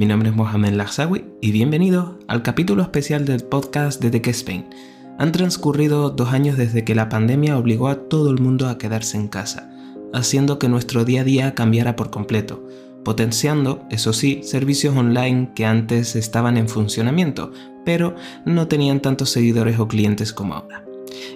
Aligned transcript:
Mi 0.00 0.06
nombre 0.06 0.30
es 0.30 0.34
Mohamed 0.34 0.72
Lagsawi 0.72 1.26
y 1.42 1.52
bienvenido 1.52 2.18
al 2.26 2.42
capítulo 2.42 2.82
especial 2.82 3.26
del 3.26 3.44
podcast 3.44 4.00
de 4.00 4.08
The 4.08 4.30
Spain. 4.30 4.64
Han 5.18 5.30
transcurrido 5.30 6.08
dos 6.08 6.32
años 6.32 6.56
desde 6.56 6.84
que 6.84 6.94
la 6.94 7.10
pandemia 7.10 7.58
obligó 7.58 7.88
a 7.88 8.08
todo 8.08 8.30
el 8.30 8.40
mundo 8.40 8.70
a 8.70 8.78
quedarse 8.78 9.18
en 9.18 9.28
casa, 9.28 9.70
haciendo 10.14 10.58
que 10.58 10.70
nuestro 10.70 11.04
día 11.04 11.20
a 11.20 11.24
día 11.24 11.54
cambiara 11.54 11.96
por 11.96 12.08
completo, 12.08 12.66
potenciando, 13.04 13.84
eso 13.90 14.14
sí, 14.14 14.40
servicios 14.42 14.96
online 14.96 15.50
que 15.54 15.66
antes 15.66 16.16
estaban 16.16 16.56
en 16.56 16.70
funcionamiento, 16.70 17.52
pero 17.84 18.14
no 18.46 18.68
tenían 18.68 19.00
tantos 19.00 19.28
seguidores 19.28 19.78
o 19.78 19.86
clientes 19.86 20.32
como 20.32 20.54
ahora. 20.54 20.82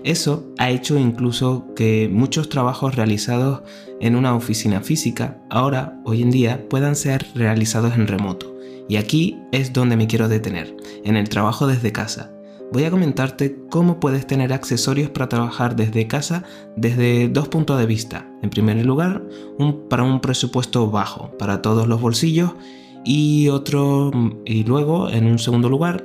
Eso 0.05 0.53
ha 0.59 0.71
hecho 0.71 0.99
incluso 0.99 1.67
que 1.75 2.09
muchos 2.13 2.49
trabajos 2.49 2.95
realizados 2.95 3.63
en 4.01 4.17
una 4.17 4.35
oficina 4.35 4.81
física 4.81 5.41
ahora, 5.51 6.01
hoy 6.05 6.23
en 6.23 6.31
día, 6.31 6.67
puedan 6.69 6.97
ser 6.97 7.27
realizados 7.35 7.95
en 7.95 8.07
remoto. 8.07 8.57
Y 8.89 8.97
aquí 8.97 9.39
es 9.53 9.73
donde 9.73 9.97
me 9.97 10.07
quiero 10.07 10.29
detener, 10.29 10.77
en 11.05 11.17
el 11.17 11.29
trabajo 11.29 11.67
desde 11.67 11.93
casa. 11.93 12.31
Voy 12.73 12.85
a 12.85 12.91
comentarte 12.91 13.57
cómo 13.71 14.01
puedes 14.01 14.27
tener 14.27 14.53
accesorios 14.53 15.11
para 15.11 15.29
trabajar 15.29 15.77
desde 15.77 16.07
casa 16.07 16.45
desde 16.77 17.29
dos 17.29 17.49
puntos 17.49 17.79
de 17.79 17.87
vista. 17.87 18.29
En 18.43 18.51
primer 18.51 18.85
lugar, 18.85 19.23
para 19.89 20.03
un 20.03 20.21
presupuesto 20.21 20.91
bajo, 20.91 21.31
para 21.39 21.63
todos 21.63 21.87
los 21.87 22.01
bolsillos, 22.01 22.53
y 23.05 23.49
otro, 23.49 24.11
y 24.45 24.65
luego, 24.65 25.11
en 25.11 25.27
un 25.27 25.39
segundo 25.39 25.69
lugar, 25.69 26.05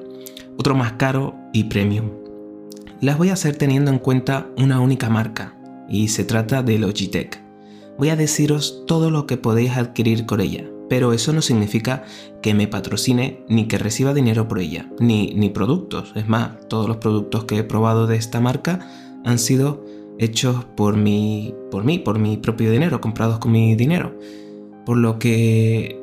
otro 0.58 0.76
más 0.76 0.94
caro 0.94 1.34
y 1.54 1.64
premium 1.66 2.29
las 3.02 3.18
voy 3.18 3.30
a 3.30 3.34
hacer 3.34 3.56
teniendo 3.56 3.92
en 3.92 4.00
cuenta 4.00 4.48
una 4.58 4.80
única 4.80 5.10
marca, 5.10 5.56
y 5.90 6.10
se 6.10 6.24
trata 6.24 6.64
de 6.64 6.78
Logitech. 6.78 7.42
Voy 7.98 8.10
a 8.10 8.16
deciros 8.16 8.84
todo 8.88 9.12
lo 9.12 9.26
que 9.26 9.38
podéis 9.38 9.76
adquirir 9.76 10.26
con 10.26 10.40
ella, 10.40 10.66
pero 10.90 11.14
eso 11.14 11.34
no 11.34 11.42
significa 11.42 12.04
que 12.42 12.54
me 12.54 12.68
patrocine 12.68 13.44
ni 13.50 13.68
que 13.68 13.78
reciba 13.78 14.14
dinero 14.14 14.48
por 14.48 14.60
ella, 14.60 14.90
ni, 15.00 15.34
ni 15.36 15.50
productos. 15.50 16.14
Es 16.16 16.28
más, 16.28 16.68
todos 16.68 16.88
los 16.88 16.98
productos 16.98 17.46
que 17.46 17.58
he 17.58 17.64
probado 17.64 18.08
de 18.08 18.16
esta 18.16 18.40
marca 18.40 18.80
han 19.26 19.40
sido 19.40 19.84
hechos 20.18 20.66
por 20.76 20.96
mi, 20.96 21.54
por 21.72 21.84
mí, 21.84 22.00
por 22.00 22.20
mi 22.20 22.38
propio 22.38 22.72
dinero, 22.72 23.02
comprados 23.02 23.40
con 23.40 23.52
mi 23.52 23.76
dinero. 23.76 24.18
Por 24.86 24.98
lo 24.98 25.20
que 25.20 26.02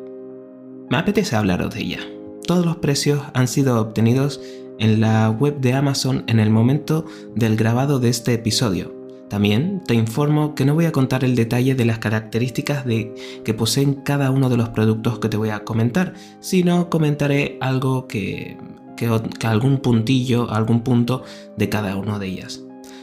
me 0.91 0.99
apetece 0.99 1.37
hablaros 1.37 1.75
de 1.75 1.81
ella. 1.81 2.01
Todos 2.47 2.65
los 2.65 2.77
precios 2.77 3.23
han 3.35 3.49
sido 3.49 3.81
obtenidos 3.81 4.41
en 4.79 5.01
la 5.01 5.31
web 5.31 5.61
de 5.61 5.73
Amazon 5.73 6.25
en 6.27 6.41
el 6.41 6.51
momento 6.51 7.07
del 7.35 7.57
grabado 7.57 7.99
de 7.99 8.09
este 8.09 8.35
episodio. 8.35 8.95
También 9.29 9.83
te 9.85 9.95
informo 9.95 10.55
que 10.55 10.65
no 10.65 10.75
voy 10.75 10.85
a 10.85 10.93
contar 10.93 11.25
el 11.25 11.35
detalle 11.35 11.75
de 11.75 11.85
las 11.85 11.99
características 11.99 12.85
de, 12.85 13.13
que 13.45 13.55
poseen 13.55 13.95
cada 13.95 14.31
uno 14.31 14.49
de 14.49 14.57
los 14.57 14.69
productos 14.69 15.19
que 15.19 15.29
te 15.29 15.37
voy 15.37 15.51
a 15.51 15.65
comentar, 15.65 16.15
sino 16.41 16.89
comentaré 16.89 17.59
algo 17.61 18.07
que, 18.07 18.57
algún 19.45 19.79
puntillo, 19.79 20.51
algún 20.51 20.83
punto 20.83 21.25
de 21.57 21.69
cada 21.69 21.97
una 21.97 22.19
de 22.19 22.29
ellas. 22.29 22.63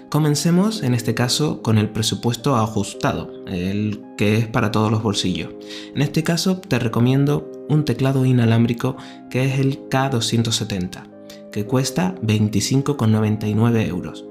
Comencemos 0.09 0.83
en 0.83 0.93
este 0.93 1.15
caso 1.15 1.61
con 1.61 1.77
el 1.77 1.89
presupuesto 1.89 2.55
ajustado, 2.55 3.31
el 3.47 4.01
que 4.15 4.37
es 4.37 4.47
para 4.47 4.71
todos 4.71 4.91
los 4.91 5.01
bolsillos. 5.01 5.49
En 5.93 6.03
este 6.03 6.23
caso 6.23 6.59
te 6.59 6.79
recomiendo 6.79 7.51
un 7.67 7.83
teclado 7.83 8.23
inalámbrico 8.23 8.95
que 9.29 9.45
es 9.45 9.59
el 9.59 9.89
K270 9.89 11.12
que 11.53 11.65
cuesta 11.65 12.15
25,99 12.23 13.87
euros. 13.87 14.25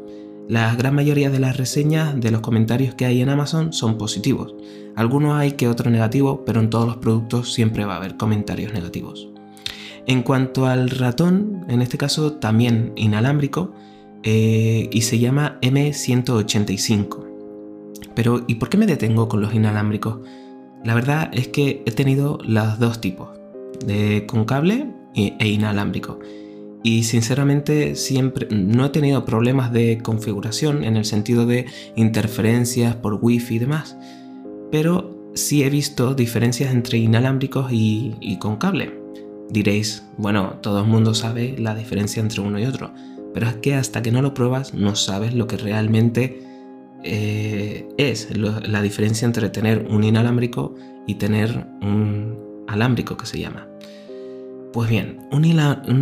La 0.49 0.75
gran 0.75 0.95
mayoría 0.95 1.31
de 1.31 1.39
las 1.39 1.57
reseñas 1.57 2.21
de 2.21 2.33
los 2.33 2.43
comentarios 2.43 2.95
que 2.95 3.07
hay 3.07 3.23
en 3.23 3.31
Amazon 3.31 3.73
son 3.73 3.97
positivos. 3.97 4.55
Algunos 4.97 5.39
hay 5.39 5.53
que 5.53 5.69
otro 5.69 5.89
negativo, 5.91 6.45
pero 6.45 6.61
en 6.61 6.69
todos 6.69 6.87
los 6.87 6.97
productos 6.99 7.55
siempre 7.55 7.87
va 7.87 7.95
a 7.95 7.99
haber 7.99 8.17
comentarios 8.17 8.75
negativos. 8.75 9.31
En 10.07 10.23
cuanto 10.23 10.67
al 10.67 10.91
ratón, 10.91 11.65
en 11.69 11.81
este 11.81 11.97
caso 11.97 12.33
también 12.35 12.93
inalámbrico, 12.97 13.73
eh, 14.25 14.91
y 14.93 15.03
se 15.03 15.21
llama 15.21 15.59
M185. 15.63 17.25
Pero, 18.15 18.45
¿y 18.49 18.57
por 18.57 18.69
qué 18.69 18.79
me 18.79 18.87
detengo 18.87 19.29
con 19.29 19.41
los 19.41 19.55
inalámbricos? 19.55 20.19
La 20.85 20.95
verdad 20.95 21.31
es 21.33 21.49
que 21.49 21.83
he 21.87 21.93
tenido 21.93 22.39
los 22.45 22.81
dos 22.81 23.01
tipos, 23.01 23.29
de 23.87 24.27
con 24.27 24.45
cable 24.45 24.89
e 25.15 25.49
inalámbrico 25.49 26.19
y 26.83 27.05
sinceramente 27.05 27.95
siempre 27.95 28.49
no 28.51 28.87
he 28.87 28.91
tenido 28.91 29.25
problemas 29.25 29.73
de 29.73 29.99
configuración 30.03 30.85
en 30.85 30.97
el 30.97 31.05
sentido 31.05 31.47
de 31.47 31.67
interferencias 31.97 32.97
por 32.97 33.19
wifi 33.23 33.57
y 33.57 33.59
demás, 33.61 33.97
pero 34.71 35.31
sí 35.35 35.63
he 35.63 35.71
visto 35.71 36.15
diferencias 36.15 36.73
entre 36.73 36.99
inalámbricos 36.99 37.69
y, 37.71 38.37
con 38.41 38.57
cable. 38.57 38.99
Diréis, 39.51 40.05
bueno, 40.17 40.59
todo 40.63 40.81
el 40.81 40.87
mundo 40.87 41.15
sabe 41.15 41.57
la 41.59 41.75
diferencia 41.75 42.21
entre 42.21 42.41
uno 42.41 42.59
y 42.59 42.65
otro, 42.65 42.93
pero 43.35 43.47
es 43.47 43.57
que 43.57 43.75
hasta 43.75 44.03
que 44.03 44.11
no 44.11 44.23
lo 44.23 44.35
pruebas 44.35 44.75
no 44.75 44.97
sabes 44.97 45.35
lo 45.35 45.47
que 45.47 45.57
realmente 45.57 46.43
eh, 47.05 47.89
es 47.99 48.29
la 48.37 48.83
diferencia 48.83 49.27
entre 49.27 49.51
tener 49.51 49.87
un 49.89 50.05
inalámbrico 50.05 50.75
y 51.07 51.17
tener 51.17 51.67
un 51.83 52.65
alámbrico 52.67 53.17
que 53.17 53.27
se 53.27 53.39
llama. 53.39 53.72
Pues 54.73 54.89
bien, 54.89 55.19
un, 55.31 55.45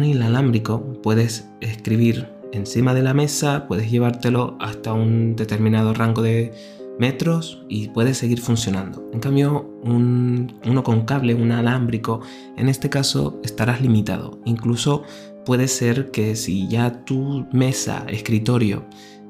inalámbrico 0.04 0.92
puedes 1.02 1.48
escribir 1.60 2.28
encima 2.52 2.94
de 2.94 3.02
la 3.02 3.14
mesa, 3.14 3.66
puedes 3.66 3.90
llevártelo 3.90 4.56
hasta 4.60 4.92
un 4.92 5.34
determinado 5.34 5.92
rango 5.92 6.22
de 6.22 6.52
metros 7.00 7.64
y 7.68 7.88
puede 7.88 8.14
seguir 8.14 8.40
funcionando. 8.40 9.10
En 9.12 9.18
cambio, 9.18 9.68
uno 9.82 10.84
con 10.84 11.04
cable, 11.04 11.34
un 11.34 11.50
alámbrico, 11.50 12.20
en 12.56 12.68
este 12.68 12.88
caso 12.88 13.40
estarás 13.42 13.80
limitado. 13.80 14.38
Incluso 14.44 15.02
puede 15.44 15.66
ser 15.66 16.12
que 16.12 16.36
si 16.36 16.68
ya 16.68 17.04
tu 17.04 17.48
mesa, 17.52 18.04
escritorio, 18.08 18.84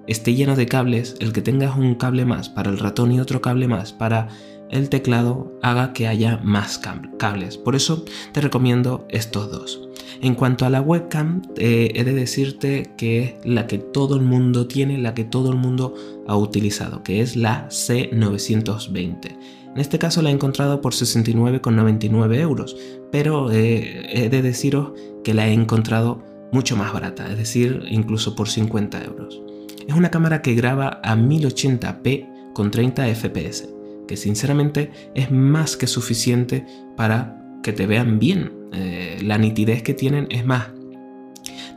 esté 0.07 0.35
lleno 0.35 0.55
de 0.55 0.67
cables, 0.67 1.17
el 1.19 1.33
que 1.33 1.41
tengas 1.41 1.79
un 1.79 1.95
cable 1.95 2.27
más 2.27 2.51
para 2.51 2.69
el 2.69 2.79
ratón 2.79 3.11
y 3.13 3.21
otro 3.21 3.41
cable 3.41 3.69
más 3.69 3.95
para 3.95 4.29
el 4.71 4.89
teclado 4.89 5.53
haga 5.63 5.93
que 5.93 6.09
haya 6.09 6.39
más 6.43 6.81
cables. 7.19 7.59
Por 7.59 7.77
eso 7.77 8.05
te 8.33 8.41
recomiendo 8.41 9.07
estos 9.09 9.51
dos. 9.51 9.81
En 10.23 10.35
cuanto 10.35 10.67
a 10.67 10.71
la 10.71 10.81
webcam, 10.81 11.43
eh, 11.57 11.93
he 11.95 12.05
de 12.05 12.13
decirte 12.13 12.93
que 12.97 13.23
es 13.23 13.35
la 13.45 13.67
que 13.67 13.79
todo 13.79 14.17
el 14.17 14.23
mundo 14.23 14.67
tiene, 14.67 14.99
la 14.99 15.15
que 15.15 15.25
todo 15.25 15.51
el 15.51 15.57
mundo 15.57 15.95
ha 16.27 16.37
utilizado, 16.37 17.03
que 17.03 17.21
es 17.21 17.37
la 17.37 17.69
C920. 17.69 19.39
En 19.75 19.81
este 19.81 19.99
caso 19.99 20.21
la 20.21 20.31
he 20.31 20.33
encontrado 20.33 20.81
por 20.81 20.93
69,99 20.93 22.35
euros, 22.41 22.77
pero 23.11 23.51
eh, 23.51 24.07
he 24.13 24.29
de 24.29 24.43
deciros 24.43 24.93
que 25.25 25.33
la 25.33 25.49
he 25.49 25.53
encontrado 25.53 26.23
mucho 26.53 26.77
más 26.77 26.93
barata, 26.93 27.31
es 27.31 27.39
decir, 27.39 27.85
incluso 27.89 28.35
por 28.35 28.49
50 28.49 29.05
euros. 29.05 29.41
Es 29.87 29.95
una 29.95 30.11
cámara 30.11 30.43
que 30.43 30.55
graba 30.55 31.01
a 31.03 31.17
1080p 31.17 32.53
con 32.53 32.71
30 32.71 33.15
fps 33.15 33.80
que 34.11 34.17
sinceramente 34.17 34.91
es 35.15 35.31
más 35.31 35.77
que 35.77 35.87
suficiente 35.87 36.67
para 36.97 37.41
que 37.63 37.73
te 37.73 37.87
vean 37.87 38.19
bien. 38.19 38.51
Eh, 38.73 39.21
la 39.23 39.39
nitidez 39.39 39.85
que 39.85 39.95
tienen 39.95 40.27
es 40.31 40.45
más. 40.45 40.71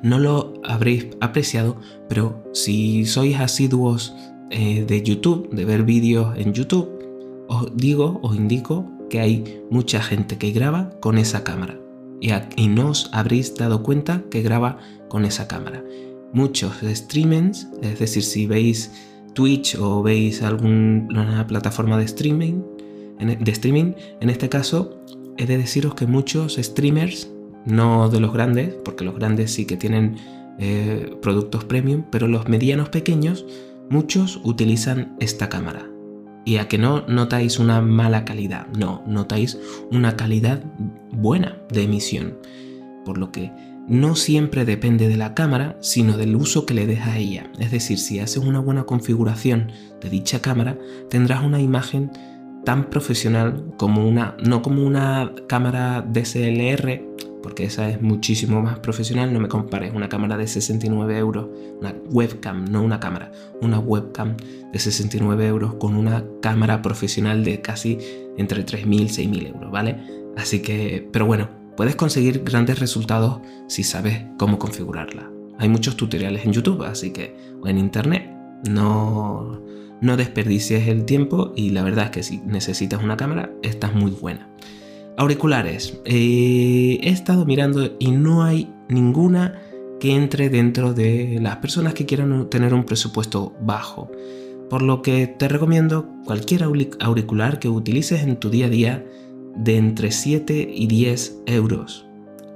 No 0.02 0.18
lo 0.18 0.60
habréis 0.64 1.10
apreciado, 1.22 1.80
pero 2.10 2.44
si 2.52 3.06
sois 3.06 3.40
asiduos 3.40 4.16
eh, 4.50 4.84
de 4.84 5.04
YouTube, 5.04 5.48
de 5.52 5.64
ver 5.64 5.84
vídeos 5.84 6.36
en 6.36 6.54
YouTube, 6.54 6.90
os 7.50 7.72
digo, 7.78 8.20
os 8.24 8.36
indico 8.36 8.90
que 9.12 9.20
hay 9.20 9.62
mucha 9.70 10.02
gente 10.02 10.40
que 10.40 10.50
graba 10.50 10.90
con 11.02 11.20
esa 11.20 11.44
cámara. 11.44 11.80
Y, 12.20 12.32
y 12.56 12.68
no 12.68 12.90
os 12.90 13.12
habréis 13.14 13.54
dado 13.54 13.84
cuenta 13.84 14.24
que 14.32 14.42
graba 14.42 14.80
con 15.08 15.26
esa 15.26 15.48
cámara. 15.48 15.84
Muchos 16.34 16.78
streamers, 16.84 17.68
es 17.84 18.00
decir, 18.00 18.24
si 18.24 18.48
veis 18.48 18.90
Twitch 19.34 19.76
o 19.80 20.04
veis 20.04 20.42
alguna 20.42 21.46
plataforma 21.48 21.98
de 21.98 22.06
streaming, 22.06 22.62
e, 23.20 23.36
de 23.36 23.52
streaming, 23.52 23.94
en 24.22 24.30
este 24.30 24.50
caso 24.50 24.98
he 25.38 25.46
de 25.46 25.58
deciros 25.58 25.96
que 25.96 26.06
muchos 26.06 26.56
streamers, 26.56 27.32
no 27.66 28.10
de 28.10 28.20
los 28.20 28.34
grandes, 28.34 28.76
porque 28.86 29.04
los 29.04 29.16
grandes 29.16 29.52
sí 29.52 29.66
que 29.66 29.78
tienen 29.78 30.18
eh, 30.60 31.16
productos 31.22 31.66
premium, 31.66 32.04
pero 32.12 32.28
los 32.28 32.48
medianos 32.48 32.90
pequeños, 32.90 33.46
muchos 33.90 34.40
utilizan 34.44 35.16
esta 35.20 35.50
cámara. 35.50 35.90
Y 36.46 36.58
a 36.58 36.68
que 36.68 36.78
no 36.78 37.08
notáis 37.08 37.58
una 37.58 37.82
mala 37.82 38.26
calidad, 38.26 38.68
no, 38.78 39.02
notáis 39.08 39.58
una 39.92 40.18
calidad 40.18 40.64
buena 41.12 41.58
de 41.72 41.84
emisión. 41.84 42.38
Por 43.06 43.18
lo 43.18 43.32
que 43.32 43.52
no 43.88 44.16
siempre 44.16 44.66
depende 44.66 45.08
de 45.08 45.18
la 45.18 45.34
cámara, 45.34 45.78
sino 45.82 46.18
del 46.18 46.36
uso 46.36 46.66
que 46.66 46.74
le 46.74 46.88
des 46.88 47.02
a 47.02 47.18
ella. 47.18 47.52
Es 47.60 47.72
decir, 47.72 48.00
si 48.00 48.20
haces 48.20 48.38
una 48.38 48.60
buena 48.60 48.84
configuración 48.84 49.72
de 50.02 50.10
dicha 50.10 50.42
cámara, 50.42 50.78
tendrás 51.10 51.44
una 51.44 51.60
imagen 51.60 52.12
tan 52.64 52.90
profesional 52.90 53.74
como 53.78 54.08
una, 54.08 54.38
no 54.44 54.62
como 54.62 54.86
una 54.86 55.34
cámara 55.48 56.02
DSLR, 56.02 57.02
porque 57.42 57.66
esa 57.66 57.90
es 57.90 58.02
muchísimo 58.02 58.62
más 58.62 58.80
profesional, 58.80 59.34
no 59.34 59.42
me 59.42 59.50
compares 59.50 59.94
una 59.94 60.08
cámara 60.08 60.38
de 60.38 60.48
69 60.48 61.18
euros, 61.18 61.50
una 61.80 61.94
webcam, 62.10 62.72
no 62.72 62.82
una 62.82 63.02
cámara, 63.02 63.34
una 63.62 63.80
webcam 63.80 64.38
de 64.72 64.80
69 64.80 65.46
euros 65.46 65.74
con 65.76 65.96
una 65.96 66.24
cámara 66.42 66.82
profesional 66.82 67.44
de 67.44 67.60
casi 67.60 67.98
entre 68.38 68.66
3.000 68.66 69.02
y 69.02 69.28
6.000 69.28 69.48
euros, 69.48 69.72
¿vale? 69.72 69.98
Así 70.38 70.62
que, 70.62 71.08
pero 71.12 71.26
bueno, 71.26 71.63
puedes 71.76 71.96
conseguir 71.96 72.44
grandes 72.44 72.80
resultados 72.80 73.40
si 73.68 73.84
sabes 73.84 74.26
cómo 74.38 74.60
configurarla. 74.60 75.30
Hay 75.60 75.70
muchos 75.70 75.98
tutoriales 75.98 76.46
en 76.46 76.54
YouTube, 76.54 76.84
así 76.84 77.12
que, 77.12 77.36
o 77.62 77.68
en 77.68 77.78
internet. 77.78 78.30
No, 78.68 79.62
no 80.02 80.18
desperdicies 80.18 80.88
el 80.88 81.06
tiempo 81.06 81.54
y 81.56 81.70
la 81.70 81.84
verdad 81.84 82.06
es 82.06 82.12
que 82.12 82.24
si 82.24 82.38
necesitas 82.40 83.04
una 83.04 83.18
cámara, 83.18 83.52
esta 83.62 83.88
es 83.88 83.94
muy 83.94 84.12
buena. 84.12 84.50
Auriculares. 85.18 86.00
Eh, 86.06 87.00
he 87.02 87.10
estado 87.10 87.46
mirando 87.46 87.96
y 88.00 88.12
no 88.12 88.44
hay 88.44 88.74
ninguna 88.90 89.60
que 90.00 90.16
entre 90.16 90.50
dentro 90.50 90.94
de 90.94 91.40
las 91.42 91.58
personas 91.58 91.94
que 91.94 92.06
quieran 92.06 92.50
tener 92.50 92.74
un 92.74 92.84
presupuesto 92.84 93.54
bajo. 93.62 94.12
Por 94.70 94.82
lo 94.82 95.02
que 95.02 95.28
te 95.28 95.48
recomiendo 95.48 96.10
cualquier 96.26 96.64
auricular 96.64 97.60
que 97.60 97.70
utilices 97.70 98.24
en 98.24 98.38
tu 98.38 98.50
día 98.50 98.66
a 98.66 98.70
día 98.70 99.06
de 99.56 99.78
entre 99.78 100.12
7 100.12 100.70
y 100.74 100.88
10 100.88 101.44
euros. 101.46 102.06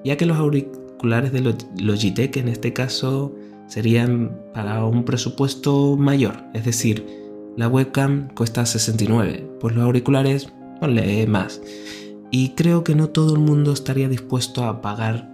Ya 0.04 0.18
que 0.18 0.26
los 0.26 0.38
auriculares 0.38 1.32
de 1.32 1.56
Logitech 1.80 2.38
en 2.38 2.48
este 2.48 2.74
caso 2.74 3.36
serían 3.68 4.40
para 4.54 4.86
un 4.86 5.04
presupuesto 5.04 5.98
mayor. 5.98 6.44
Es 6.54 6.66
decir, 6.66 7.06
la 7.56 7.68
webcam 7.68 8.30
cuesta 8.30 8.66
69, 8.66 9.50
pues 9.60 9.76
los 9.76 9.84
auriculares 9.84 10.48
ponle 10.80 11.28
más. 11.28 11.62
Y 12.32 12.50
creo 12.50 12.84
que 12.84 12.96
no 12.96 13.10
todo 13.10 13.34
el 13.34 13.40
mundo 13.40 13.74
estaría 13.74 14.10
dispuesto 14.10 14.64
a 14.64 14.82
pagar 14.82 15.30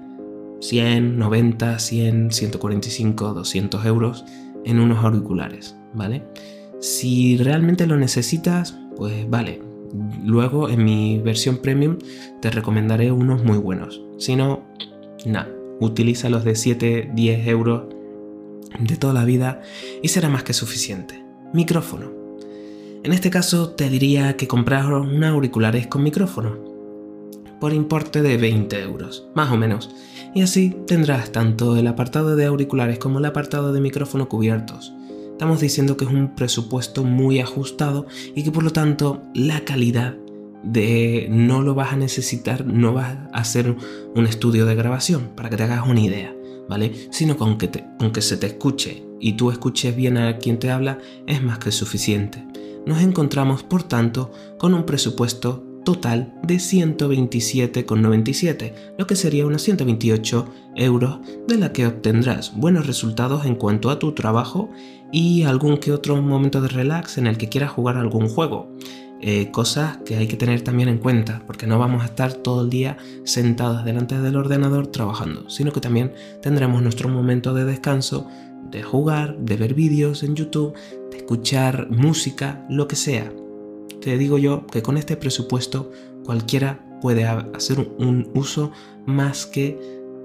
100, 0.62 1.18
90, 1.18 1.80
100, 1.80 2.31
145, 2.31 3.33
200 3.33 3.86
euros 3.86 4.25
en 4.63 4.80
unos 4.80 5.04
auriculares, 5.04 5.75
¿vale? 5.94 6.24
Si 6.80 7.38
realmente 7.38 7.88
lo 7.88 7.98
necesitas, 7.98 8.77
pues 8.95 9.30
vale. 9.30 9.72
Luego 10.24 10.69
en 10.69 10.84
mi 10.84 11.19
versión 11.19 11.57
premium 11.57 11.98
te 12.42 12.50
recomendaré 12.50 13.12
unos 13.12 13.44
muy 13.44 13.57
buenos. 13.57 14.01
Si 14.18 14.36
no, 14.36 14.63
nada, 15.25 15.50
utiliza 15.80 16.30
los 16.30 16.44
de 16.44 16.56
7, 16.56 17.12
10 17.13 17.48
euros 17.48 17.84
de 18.80 18.95
toda 18.98 19.13
la 19.13 19.25
vida 19.25 19.62
y 20.01 20.07
será 20.07 20.30
más 20.30 20.44
que 20.44 20.54
suficiente. 20.54 21.24
Micrófono. 21.54 22.12
En 23.04 23.12
este 23.12 23.30
caso 23.30 23.72
te 23.72 23.90
diría 23.90 24.38
que 24.38 24.48
comprar 24.48 24.92
unos 24.94 25.30
auriculares 25.30 25.88
con 25.88 26.04
micrófono 26.04 26.74
por 27.60 27.74
importe 27.74 28.22
de 28.22 28.36
20 28.36 28.81
euros, 28.81 29.28
más 29.36 29.50
o 29.50 29.56
menos, 29.56 29.90
y 30.36 30.42
así 30.42 30.75
tendrás 30.86 31.31
tanto 31.31 31.78
el 31.78 31.88
apartado 31.88 32.36
de 32.36 32.44
auriculares 32.44 33.00
como 33.00 33.19
el 33.19 33.25
apartado 33.25 33.72
de 33.72 33.80
micrófono 33.80 34.28
cubiertos. 34.28 34.94
Estamos 35.44 35.60
diciendo 35.60 35.98
que 35.98 36.06
es 36.06 36.10
un 36.10 36.36
presupuesto 36.36 37.04
muy 37.04 37.42
ajustado 37.42 38.06
y 38.34 38.44
que 38.44 38.51
por 38.54 38.63
lo 38.63 38.69
tanto 38.69 39.24
la 39.36 39.66
calidad 39.66 40.16
de 40.63 41.28
no 41.30 41.62
lo 41.62 41.75
vas 41.75 41.92
a 41.92 41.98
necesitar, 41.98 42.66
no 42.66 42.94
vas 42.94 43.18
a 43.34 43.40
hacer 43.40 43.75
un 44.16 44.25
estudio 44.25 44.66
de 44.66 44.75
grabación 44.75 45.31
para 45.36 45.50
que 45.50 45.57
te 45.57 45.63
hagas 45.63 45.86
una 45.86 46.00
idea, 46.00 46.34
¿vale? 46.69 46.94
Sino 47.12 47.36
con 47.36 47.57
que, 47.57 47.68
te, 47.68 47.84
con 48.00 48.13
que 48.13 48.22
se 48.22 48.38
te 48.38 48.48
escuche 48.48 49.04
y 49.19 49.34
tú 49.34 49.51
escuches 49.51 49.94
bien 49.94 50.18
a 50.18 50.38
quien 50.38 50.60
te 50.60 50.72
habla 50.72 51.00
es 51.28 51.44
más 51.44 51.60
que 51.60 51.74
suficiente. 51.74 52.48
Nos 52.86 53.01
encontramos, 53.01 53.63
por 53.63 53.84
tanto, 53.84 54.31
con 54.57 54.74
un 54.74 54.86
presupuesto 54.86 55.66
total 55.84 56.34
de 56.44 56.56
127,97, 56.56 58.74
lo 58.98 59.06
que 59.07 59.18
sería 59.18 59.45
unos 59.45 59.62
128 59.63 60.45
euros 60.75 61.19
de 61.48 61.57
la 61.57 61.74
que 61.74 61.86
obtendrás 61.86 62.56
buenos 62.56 62.88
resultados 62.88 63.45
en 63.45 63.56
cuanto 63.56 63.90
a 63.90 64.00
tu 64.00 64.13
trabajo 64.13 64.69
y 65.13 65.44
algún 65.44 65.77
que 65.77 65.94
otro 65.94 66.21
momento 66.21 66.60
de 66.60 66.68
relax 66.68 67.18
en 67.18 67.27
el 67.27 67.38
que 67.38 67.48
quieras 67.48 67.71
jugar 67.71 67.95
algún 67.95 68.27
juego. 68.27 68.75
Eh, 69.21 69.51
cosas 69.51 70.00
que 70.06 70.18
hay 70.18 70.27
que 70.27 70.36
tener 70.36 70.63
también 70.63 70.89
en 70.89 70.98
cuenta, 70.98 71.42
porque 71.48 71.65
no 71.65 71.80
vamos 71.80 72.04
a 72.04 72.07
estar 72.07 72.33
todo 72.33 72.63
el 72.63 72.69
día 72.69 72.98
sentados 73.24 73.86
delante 73.86 74.19
del 74.19 74.36
ordenador 74.36 74.88
trabajando, 74.88 75.50
sino 75.50 75.71
que 75.71 75.80
también 75.80 76.12
tendremos 76.42 76.81
nuestro 76.81 77.07
momento 77.07 77.54
de 77.54 77.63
descanso, 77.63 78.27
de 78.69 78.83
jugar, 78.83 79.38
de 79.38 79.56
ver 79.56 79.75
vídeos 79.75 80.24
en 80.24 80.36
YouTube, 80.36 80.74
de 81.10 81.18
escuchar 81.18 81.89
música, 81.89 82.66
lo 82.69 82.89
que 82.89 82.98
sea 82.98 83.31
te 84.04 84.18
digo 84.18 84.38
yo 84.38 84.68
que 84.68 84.81
con 84.81 84.98
este 84.98 85.16
presupuesto 85.16 85.92
cualquiera 86.25 86.86
puede 87.01 87.25
hacer 87.25 87.80
un 87.80 88.30
uso 88.36 88.71
más 89.06 89.45
que 89.45 89.80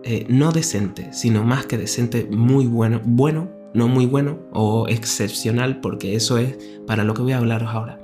eh, 0.04 0.26
no 0.28 0.52
decente, 0.52 1.12
sino 1.12 1.44
más 1.44 1.66
que 1.66 1.78
decente, 1.78 2.28
muy 2.30 2.66
bueno, 2.66 3.00
bueno, 3.04 3.48
no 3.74 3.88
muy 3.88 4.06
bueno 4.06 4.38
o 4.52 4.88
excepcional, 4.88 5.80
porque 5.80 6.14
eso 6.14 6.38
es 6.38 6.56
para 6.86 7.04
lo 7.04 7.14
que 7.14 7.22
voy 7.22 7.32
a 7.32 7.38
hablaros 7.38 7.70
ahora. 7.70 7.98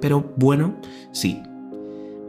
Pero 0.00 0.32
bueno, 0.36 0.76
sí, 1.12 1.42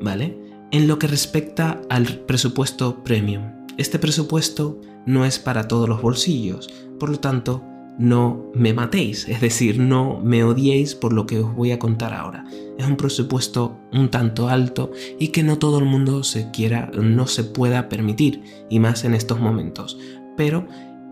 ¿vale? 0.01 0.37
En 0.71 0.87
lo 0.87 0.99
que 0.99 1.07
respecta 1.07 1.81
al 1.89 2.05
presupuesto 2.05 3.03
premium, 3.03 3.43
este 3.77 3.99
presupuesto 3.99 4.79
no 5.05 5.25
es 5.25 5.39
para 5.39 5.67
todos 5.67 5.87
los 5.87 6.01
bolsillos, 6.01 6.69
por 6.99 7.09
lo 7.09 7.19
tanto, 7.19 7.63
no 7.97 8.49
me 8.53 8.73
matéis, 8.73 9.27
es 9.27 9.41
decir, 9.41 9.79
no 9.79 10.19
me 10.23 10.43
odiéis 10.43 10.95
por 10.95 11.13
lo 11.13 11.25
que 11.25 11.39
os 11.39 11.53
voy 11.55 11.71
a 11.71 11.79
contar 11.79 12.13
ahora. 12.13 12.45
Es 12.77 12.87
un 12.87 12.97
presupuesto 12.97 13.77
un 13.93 14.09
tanto 14.09 14.49
alto 14.49 14.91
y 15.19 15.27
que 15.29 15.43
no 15.43 15.57
todo 15.57 15.79
el 15.79 15.85
mundo 15.85 16.23
se 16.23 16.51
quiera, 16.51 16.89
no 16.93 17.27
se 17.27 17.43
pueda 17.43 17.89
permitir, 17.89 18.41
y 18.69 18.79
más 18.79 19.03
en 19.03 19.13
estos 19.13 19.39
momentos. 19.39 19.99
Pero 20.37 20.67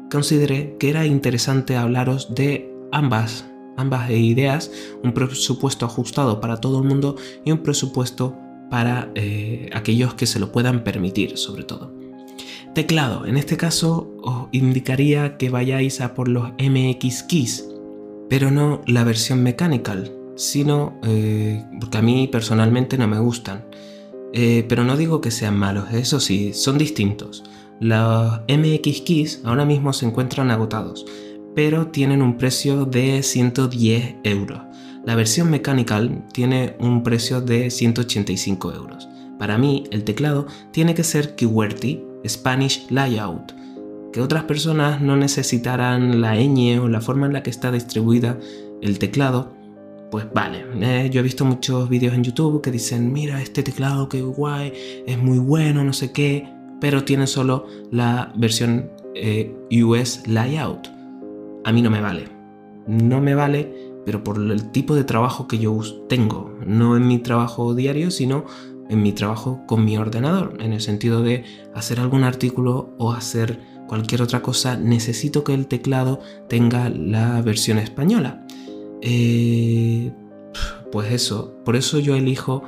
consideré 0.09 0.75
que 0.79 0.89
era 0.89 1.05
interesante 1.05 1.75
hablaros 1.75 2.33
de 2.33 2.73
ambas, 2.91 3.45
ambas 3.77 4.09
ideas, 4.09 4.71
un 5.03 5.13
presupuesto 5.13 5.85
ajustado 5.85 6.41
para 6.41 6.57
todo 6.57 6.79
el 6.79 6.87
mundo 6.87 7.15
y 7.45 7.51
un 7.51 7.59
presupuesto 7.59 8.37
para 8.69 9.11
eh, 9.15 9.69
aquellos 9.73 10.13
que 10.13 10.25
se 10.25 10.39
lo 10.39 10.51
puedan 10.51 10.83
permitir, 10.83 11.37
sobre 11.37 11.63
todo. 11.63 11.93
Teclado, 12.75 13.25
en 13.25 13.37
este 13.37 13.57
caso 13.57 14.15
os 14.21 14.47
indicaría 14.51 15.37
que 15.37 15.49
vayáis 15.49 16.01
a 16.01 16.13
por 16.13 16.27
los 16.27 16.49
MX 16.59 17.23
Keys, 17.23 17.67
pero 18.29 18.51
no 18.51 18.81
la 18.85 19.03
versión 19.03 19.41
mechanical, 19.41 20.13
sino 20.35 20.99
eh, 21.03 21.65
porque 21.79 21.97
a 21.97 22.01
mí 22.01 22.27
personalmente 22.27 22.97
no 22.97 23.07
me 23.07 23.19
gustan. 23.19 23.65
Eh, 24.31 24.63
pero 24.69 24.83
no 24.83 24.95
digo 24.95 25.21
que 25.21 25.31
sean 25.31 25.57
malos, 25.57 25.91
eso 25.91 26.19
sí, 26.19 26.53
son 26.53 26.77
distintos. 26.77 27.43
Los 27.79 28.41
MX 28.49 29.01
Keys 29.01 29.41
ahora 29.45 29.65
mismo 29.65 29.93
se 29.93 30.05
encuentran 30.05 30.51
agotados, 30.51 31.05
pero 31.55 31.87
tienen 31.87 32.21
un 32.21 32.37
precio 32.37 32.85
de 32.85 33.23
110 33.23 34.17
euros. 34.23 34.59
La 35.05 35.15
versión 35.15 35.49
mechanical 35.49 36.25
tiene 36.33 36.75
un 36.79 37.03
precio 37.03 37.39
de 37.39 37.71
185 37.71 38.73
euros. 38.73 39.07
Para 39.39 39.57
mí, 39.57 39.85
el 39.91 40.03
teclado 40.03 40.45
tiene 40.71 40.93
que 40.93 41.05
ser 41.05 41.37
QWERTY 41.37 42.03
Spanish 42.27 42.85
Layout, 42.89 43.53
que 44.11 44.19
otras 44.21 44.43
personas 44.43 45.01
no 45.01 45.15
necesitarán 45.15 46.19
la 46.19 46.35
ñ 46.35 46.79
o 46.79 46.89
la 46.89 46.99
forma 46.99 47.27
en 47.27 47.33
la 47.33 47.43
que 47.43 47.49
está 47.49 47.71
distribuida 47.71 48.37
el 48.81 48.99
teclado, 48.99 49.55
pues 50.11 50.25
vale. 50.33 50.65
Eh, 50.81 51.09
yo 51.11 51.21
he 51.21 51.23
visto 51.23 51.45
muchos 51.45 51.87
vídeos 51.87 52.13
en 52.13 52.23
YouTube 52.23 52.61
que 52.61 52.71
dicen, 52.71 53.13
mira, 53.13 53.41
este 53.41 53.63
teclado 53.63 54.09
que 54.09 54.21
guay, 54.21 54.73
es 55.07 55.17
muy 55.17 55.37
bueno, 55.37 55.83
no 55.83 55.93
sé 55.93 56.11
qué, 56.11 56.58
pero 56.79 57.03
tiene 57.03 57.27
solo 57.27 57.65
la 57.91 58.33
versión 58.35 58.91
eh, 59.15 59.55
US 59.83 60.27
Layout. 60.27 60.87
A 61.65 61.71
mí 61.71 61.81
no 61.81 61.89
me 61.89 62.01
vale. 62.01 62.27
No 62.87 63.21
me 63.21 63.35
vale, 63.35 63.73
pero 64.05 64.23
por 64.23 64.37
el 64.37 64.71
tipo 64.71 64.95
de 64.95 65.03
trabajo 65.03 65.47
que 65.47 65.59
yo 65.59 65.79
tengo, 66.07 66.53
no 66.65 66.97
en 66.97 67.07
mi 67.07 67.19
trabajo 67.19 67.75
diario, 67.75 68.11
sino 68.11 68.45
en 68.89 69.03
mi 69.03 69.13
trabajo 69.13 69.61
con 69.67 69.85
mi 69.85 69.97
ordenador, 69.97 70.57
en 70.59 70.73
el 70.73 70.81
sentido 70.81 71.21
de 71.21 71.43
hacer 71.75 71.99
algún 71.99 72.23
artículo 72.23 72.95
o 72.97 73.11
hacer 73.11 73.59
cualquier 73.87 74.21
otra 74.21 74.41
cosa, 74.41 74.77
necesito 74.77 75.43
que 75.43 75.53
el 75.53 75.67
teclado 75.67 76.21
tenga 76.47 76.89
la 76.89 77.41
versión 77.41 77.77
española. 77.77 78.45
Eh, 79.01 80.11
pues 80.91 81.11
eso, 81.11 81.55
por 81.63 81.75
eso 81.75 81.99
yo 81.99 82.15
elijo 82.15 82.63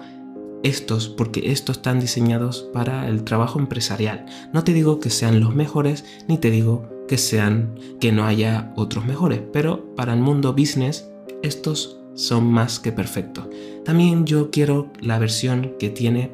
estos, 0.63 1.09
porque 1.09 1.51
estos 1.51 1.77
están 1.77 1.99
diseñados 1.99 2.69
para 2.73 3.07
el 3.07 3.23
trabajo 3.23 3.59
empresarial. 3.59 4.25
No 4.53 4.63
te 4.63 4.73
digo 4.73 4.99
que 4.99 5.09
sean 5.09 5.39
los 5.39 5.55
mejores, 5.55 6.05
ni 6.27 6.37
te 6.37 6.51
digo 6.51 6.87
que 7.07 7.17
sean 7.17 7.75
que 7.99 8.11
no 8.11 8.25
haya 8.25 8.73
otros 8.75 9.05
mejores, 9.05 9.41
pero 9.51 9.93
para 9.95 10.13
el 10.13 10.21
mundo 10.21 10.53
business 10.53 11.09
estos 11.43 11.99
son 12.13 12.45
más 12.45 12.79
que 12.79 12.91
perfectos. 12.91 13.47
También 13.85 14.25
yo 14.25 14.51
quiero 14.51 14.91
la 15.01 15.19
versión 15.19 15.73
que 15.79 15.89
tiene 15.89 16.31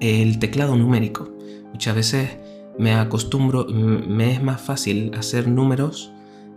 el 0.00 0.38
teclado 0.38 0.76
numérico. 0.76 1.30
Muchas 1.72 1.94
veces 1.94 2.30
me 2.78 2.94
acostumbro, 2.94 3.66
me 3.68 4.32
es 4.32 4.42
más 4.42 4.60
fácil 4.60 5.12
hacer 5.14 5.48
números 5.48 6.12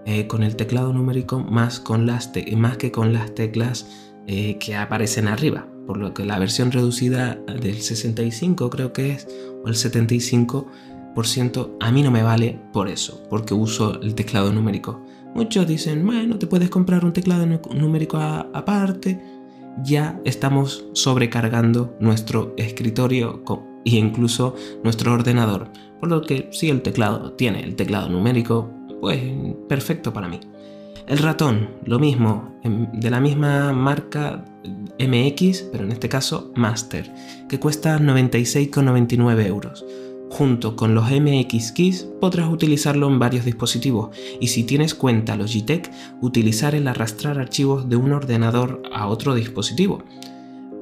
eh, 0.06 0.28
con 0.28 0.44
el 0.44 0.56
teclado 0.56 0.94
numérico 0.94 1.40
más, 1.40 1.80
con 1.80 2.06
las 2.06 2.32
más 2.56 2.78
que 2.78 2.92
con 2.92 3.14
las 3.14 3.36
teclas 3.36 3.88
eh, 4.28 4.58
que 4.60 4.76
aparecen 4.76 5.28
arriba. 5.28 5.68
Por 5.90 5.98
lo 5.98 6.14
que 6.14 6.24
la 6.24 6.38
versión 6.38 6.72
reducida 6.72 7.40
del 7.48 7.82
65 7.82 8.70
creo 8.70 8.94
que 8.94 9.14
es, 9.14 9.28
o 9.64 9.70
el 9.70 9.74
75%, 9.74 11.78
a 11.80 11.92
mí 11.92 12.04
no 12.04 12.12
me 12.12 12.22
vale 12.22 12.62
por 12.72 12.88
eso, 12.88 13.24
porque 13.28 13.56
uso 13.56 14.00
el 14.00 14.14
teclado 14.14 14.54
numérico. 14.54 15.04
Muchos 15.34 15.66
dicen, 15.66 16.06
bueno, 16.06 16.38
te 16.38 16.46
puedes 16.46 16.70
comprar 16.70 17.04
un 17.04 17.12
teclado 17.12 17.48
numérico 17.74 18.20
aparte. 18.20 19.20
ya 19.84 20.22
estamos 20.26 20.86
sobrecargando 20.94 21.98
nuestro 22.00 22.54
escritorio 22.56 23.44
e 23.84 23.96
incluso 23.96 24.54
nuestro 24.84 25.12
ordenador. 25.12 25.72
Por 26.00 26.10
lo 26.10 26.22
que 26.22 26.50
si 26.52 26.70
el 26.70 26.84
teclado 26.84 27.34
tiene 27.34 27.64
el 27.64 27.76
teclado 27.76 28.10
numérico, 28.10 28.70
pues 29.02 29.20
perfecto 29.68 30.14
para 30.14 30.28
mí. 30.28 30.40
El 31.10 31.18
ratón, 31.18 31.72
lo 31.86 31.98
mismo, 31.98 32.54
em, 32.62 32.86
de 32.92 33.10
la 33.10 33.20
misma 33.20 33.74
marca 33.74 34.46
MX, 35.00 35.64
pero 35.72 35.84
en 35.84 35.92
este 35.92 36.08
caso 36.08 36.52
Master, 36.56 37.12
que 37.50 37.60
cuesta 37.60 37.98
96,99 37.98 39.48
euros. 39.48 39.84
Junto 40.30 40.76
con 40.76 40.94
los 40.94 41.10
MX 41.10 41.72
Keys 41.72 42.08
podrás 42.22 42.48
utilizarlo 42.48 43.08
en 43.08 43.18
varios 43.18 43.44
dispositivos 43.44 44.16
y 44.40 44.50
si 44.50 44.64
tienes 44.66 44.94
cuenta 44.94 45.36
Logitech, 45.36 45.90
utilizar 46.22 46.76
el 46.76 46.88
arrastrar 46.88 47.40
archivos 47.40 47.90
de 47.90 47.96
un 47.96 48.12
ordenador 48.12 48.84
a 48.94 49.08
otro 49.08 49.34
dispositivo 49.34 50.04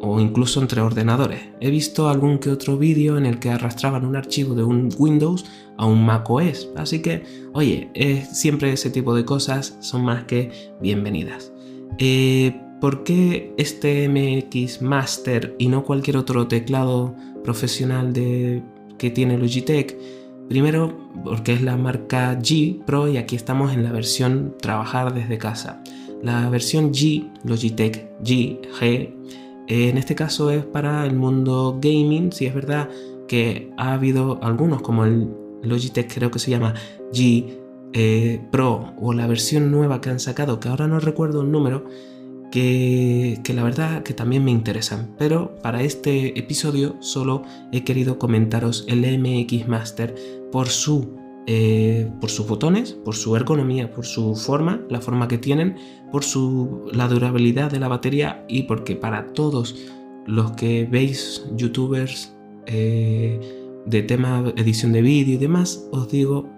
o 0.01 0.19
incluso 0.19 0.61
entre 0.61 0.81
ordenadores. 0.81 1.41
He 1.59 1.69
visto 1.69 2.09
algún 2.09 2.39
que 2.39 2.49
otro 2.49 2.77
vídeo 2.77 3.17
en 3.17 3.25
el 3.25 3.39
que 3.39 3.49
arrastraban 3.49 4.05
un 4.05 4.15
archivo 4.15 4.55
de 4.55 4.63
un 4.63 4.89
Windows 4.97 5.45
a 5.77 5.85
un 5.85 6.05
Mac 6.05 6.29
OS, 6.29 6.69
así 6.75 7.01
que, 7.01 7.23
oye, 7.53 7.89
siempre 8.31 8.73
ese 8.73 8.89
tipo 8.89 9.15
de 9.15 9.25
cosas 9.25 9.77
son 9.79 10.03
más 10.03 10.25
que 10.25 10.51
bienvenidas. 10.81 11.51
Eh, 11.99 12.59
¿Por 12.79 13.03
qué 13.03 13.53
este 13.57 14.07
MX 14.07 14.83
Master 14.83 15.55
y 15.57 15.67
no 15.67 15.83
cualquier 15.83 16.17
otro 16.17 16.47
teclado 16.47 17.15
profesional 17.43 18.13
de, 18.13 18.61
que 18.99 19.09
tiene 19.09 19.37
Logitech? 19.37 19.97
Primero, 20.47 20.95
porque 21.23 21.53
es 21.53 21.61
la 21.61 21.75
marca 21.75 22.39
G 22.39 22.83
Pro 22.85 23.07
y 23.07 23.17
aquí 23.17 23.35
estamos 23.35 23.73
en 23.73 23.83
la 23.83 23.91
versión 23.91 24.55
trabajar 24.61 25.13
desde 25.13 25.39
casa. 25.39 25.81
La 26.21 26.49
versión 26.49 26.93
G, 26.93 27.31
Logitech 27.43 28.07
G, 28.21 28.59
G, 28.79 29.13
en 29.67 29.97
este 29.97 30.15
caso 30.15 30.49
es 30.51 30.65
para 30.65 31.05
el 31.05 31.15
mundo 31.15 31.79
gaming, 31.81 32.31
si 32.31 32.45
es 32.45 32.53
verdad 32.53 32.89
que 33.27 33.71
ha 33.77 33.93
habido 33.93 34.39
algunos 34.41 34.81
como 34.81 35.05
el 35.05 35.29
Logitech 35.61 36.13
creo 36.13 36.31
que 36.31 36.39
se 36.39 36.51
llama 36.51 36.73
G 37.11 37.59
eh, 37.93 38.41
Pro 38.51 38.93
o 38.99 39.13
la 39.13 39.27
versión 39.27 39.71
nueva 39.71 40.01
que 40.01 40.09
han 40.09 40.19
sacado, 40.19 40.59
que 40.59 40.69
ahora 40.69 40.87
no 40.87 40.99
recuerdo 40.99 41.41
el 41.41 41.51
número, 41.51 41.85
que, 42.51 43.41
la 43.53 43.63
verdad 43.63 44.03
que 44.03 44.13
también 44.13 44.43
me 44.43 44.51
interesan. 44.51 45.15
Pero 45.17 45.55
para 45.61 45.81
este 45.81 46.37
episodio 46.39 46.95
solo 46.99 47.43
he 47.71 47.83
querido 47.83 48.17
comentaros 48.19 48.85
el 48.87 49.01
MX 49.19 49.67
Master 49.67 50.15
por 50.51 50.67
su 50.67 51.17
eh, 51.49 52.11
por 52.19 52.29
sus 52.29 52.45
botones, 52.45 52.91
por 52.91 53.15
su 53.15 53.33
ergonomía, 53.37 53.89
por 53.89 54.05
su 54.05 54.35
forma, 54.35 54.81
la 54.89 54.99
forma 54.99 55.29
que 55.29 55.37
tienen, 55.37 55.77
por 56.11 56.25
su, 56.25 56.89
la 56.91 57.07
durabilidad 57.07 57.71
de 57.71 57.79
la 57.79 57.87
batería 57.87 58.43
y 58.49 58.63
porque 58.63 58.97
para 58.97 59.27
todos 59.27 59.73
los 60.25 60.51
que 60.51 60.83
veis 60.83 61.45
youtubers 61.55 62.35
eh, 62.65 63.39
de 63.85 64.03
tema 64.03 64.51
edición 64.57 64.91
de 64.91 65.01
vídeo 65.01 65.35
y 65.35 65.37
demás, 65.37 65.87
os 65.93 66.09
digo 66.09 66.49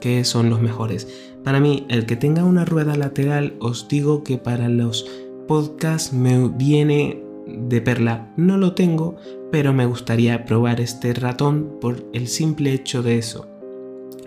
que 0.00 0.22
son 0.22 0.48
los 0.48 0.62
mejores. 0.62 1.08
Para 1.42 1.58
mí, 1.58 1.84
el 1.88 2.06
que 2.06 2.14
tenga 2.14 2.44
una 2.44 2.64
rueda 2.64 2.94
lateral, 2.94 3.56
os 3.58 3.88
digo 3.88 4.22
que 4.22 4.38
para 4.38 4.68
los 4.68 5.10
podcasts 5.48 6.12
me 6.12 6.50
viene 6.50 7.20
de 7.48 7.80
perla. 7.80 8.32
No 8.36 8.58
lo 8.58 8.74
tengo, 8.74 9.16
pero 9.50 9.72
me 9.72 9.86
gustaría 9.86 10.44
probar 10.44 10.80
este 10.80 11.14
ratón 11.14 11.78
por 11.80 12.08
el 12.12 12.28
simple 12.28 12.72
hecho 12.72 13.02
de 13.02 13.18
eso 13.18 13.55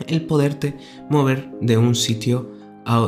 el 0.07 0.25
poderte 0.25 0.77
mover 1.09 1.51
de 1.61 1.77
un 1.77 1.95
sitio 1.95 2.59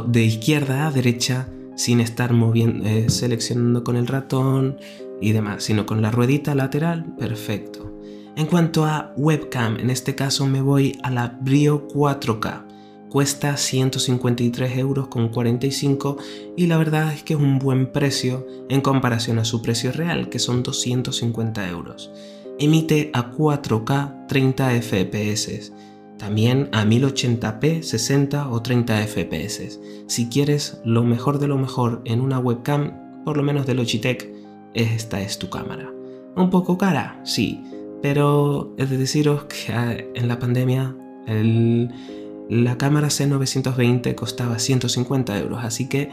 de 0.07 0.24
izquierda 0.24 0.88
a 0.88 0.91
derecha 0.91 1.48
sin 1.75 2.00
estar 2.01 2.33
moviendo, 2.33 2.88
eh, 2.88 3.10
seleccionando 3.10 3.83
con 3.83 3.95
el 3.95 4.07
ratón 4.07 4.77
y 5.19 5.31
demás, 5.31 5.63
sino 5.63 5.86
con 5.86 6.01
la 6.01 6.12
ruedita 6.12 6.53
lateral, 6.53 7.15
perfecto. 7.17 7.91
En 8.36 8.45
cuanto 8.45 8.86
a 8.86 9.13
webcam, 9.17 9.79
en 9.79 9.89
este 9.89 10.15
caso 10.15 10.45
me 10.45 10.62
voy 10.62 10.98
a 11.03 11.10
la 11.10 11.39
Brio 11.41 11.88
4K. 11.88 12.67
Cuesta 13.10 13.57
153 13.57 14.77
euros 14.77 15.07
con 15.07 15.29
45 15.29 16.17
y 16.55 16.67
la 16.67 16.77
verdad 16.77 17.12
es 17.12 17.24
que 17.24 17.33
es 17.33 17.39
un 17.39 17.60
buen 17.60 17.91
precio 17.91 18.48
en 18.69 18.81
comparación 18.81 19.38
a 19.39 19.45
su 19.45 19.62
precio 19.62 19.91
real, 19.91 20.29
que 20.29 20.39
son 20.39 20.63
250 20.63 21.67
euros. 21.69 22.12
Emite 22.57 23.10
a 23.13 23.31
4K 23.31 24.27
30 24.27 24.81
FPS 24.81 25.74
también 26.21 26.69
a 26.71 26.85
1080p, 26.85 27.81
60 27.81 28.51
o 28.51 28.61
30 28.61 29.07
fps. 29.07 29.79
Si 30.05 30.29
quieres 30.29 30.79
lo 30.85 31.03
mejor 31.03 31.39
de 31.39 31.47
lo 31.47 31.57
mejor 31.57 32.03
en 32.05 32.21
una 32.21 32.37
webcam, 32.37 33.23
por 33.25 33.37
lo 33.37 33.43
menos 33.43 33.65
de 33.65 33.73
Logitech, 33.73 34.31
esta 34.75 35.19
es 35.19 35.39
tu 35.39 35.49
cámara. 35.49 35.91
Un 36.35 36.51
poco 36.51 36.77
cara, 36.77 37.19
sí, 37.23 37.63
pero 38.03 38.71
es 38.77 38.91
de 38.91 38.99
deciros 38.99 39.45
que 39.45 39.73
ah, 39.73 39.97
en 40.13 40.27
la 40.27 40.37
pandemia 40.37 40.95
la 41.25 42.77
cámara 42.77 43.07
C920 43.07 44.13
costaba 44.13 44.59
150 44.59 45.39
euros, 45.39 45.63
así 45.63 45.89
que 45.89 46.11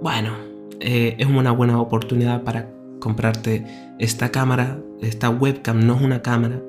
bueno, 0.00 0.36
eh, 0.78 1.16
es 1.18 1.26
una 1.26 1.50
buena 1.50 1.80
oportunidad 1.80 2.44
para 2.44 2.70
comprarte 3.00 3.66
esta 3.98 4.30
cámara. 4.30 4.78
Esta 5.02 5.30
webcam 5.30 5.84
no 5.84 5.96
es 5.96 6.02
una 6.02 6.22
cámara 6.22 6.62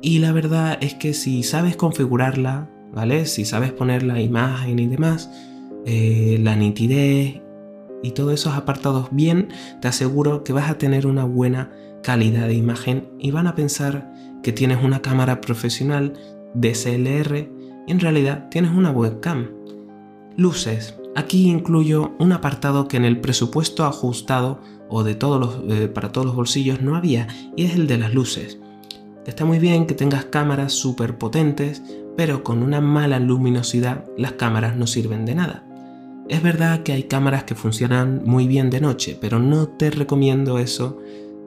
y 0.00 0.18
la 0.20 0.32
verdad 0.32 0.78
es 0.80 0.94
que 0.94 1.12
si 1.12 1.42
sabes 1.42 1.76
configurarla, 1.76 2.70
¿vale? 2.92 3.26
Si 3.26 3.44
sabes 3.44 3.72
poner 3.72 4.02
la 4.02 4.20
imagen 4.20 4.78
y 4.78 4.86
demás, 4.86 5.30
eh, 5.86 6.38
la 6.40 6.54
nitidez 6.54 7.40
y 8.02 8.10
todos 8.12 8.34
esos 8.34 8.54
apartados 8.54 9.08
bien, 9.10 9.48
te 9.80 9.88
aseguro 9.88 10.44
que 10.44 10.52
vas 10.52 10.70
a 10.70 10.78
tener 10.78 11.06
una 11.06 11.24
buena 11.24 11.72
calidad 12.02 12.46
de 12.46 12.54
imagen 12.54 13.08
y 13.18 13.32
van 13.32 13.48
a 13.48 13.54
pensar 13.54 14.12
que 14.42 14.52
tienes 14.52 14.82
una 14.84 15.02
cámara 15.02 15.40
profesional 15.40 16.12
DSLR 16.54 17.48
y 17.86 17.92
en 17.92 18.00
realidad 18.00 18.48
tienes 18.50 18.70
una 18.70 18.90
webcam. 18.90 19.50
Luces. 20.36 20.94
Aquí 21.16 21.50
incluyo 21.50 22.12
un 22.20 22.30
apartado 22.30 22.86
que 22.86 22.96
en 22.96 23.04
el 23.04 23.20
presupuesto 23.20 23.84
ajustado 23.84 24.60
o 24.88 25.02
de 25.02 25.16
todos 25.16 25.40
los, 25.40 25.76
eh, 25.76 25.88
para 25.88 26.12
todos 26.12 26.26
los 26.26 26.36
bolsillos 26.36 26.80
no 26.80 26.94
había 26.94 27.26
y 27.56 27.64
es 27.64 27.74
el 27.74 27.88
de 27.88 27.98
las 27.98 28.14
luces. 28.14 28.60
Está 29.28 29.44
muy 29.44 29.58
bien 29.58 29.86
que 29.86 29.92
tengas 29.92 30.24
cámaras 30.24 30.72
súper 30.72 31.18
potentes, 31.18 31.82
pero 32.16 32.42
con 32.42 32.62
una 32.62 32.80
mala 32.80 33.20
luminosidad 33.20 34.06
las 34.16 34.32
cámaras 34.32 34.74
no 34.74 34.86
sirven 34.86 35.26
de 35.26 35.34
nada. 35.34 35.66
Es 36.30 36.42
verdad 36.42 36.82
que 36.82 36.92
hay 36.92 37.02
cámaras 37.02 37.44
que 37.44 37.54
funcionan 37.54 38.22
muy 38.24 38.48
bien 38.48 38.70
de 38.70 38.80
noche, 38.80 39.18
pero 39.20 39.38
no 39.38 39.68
te 39.68 39.90
recomiendo 39.90 40.58
eso 40.58 40.98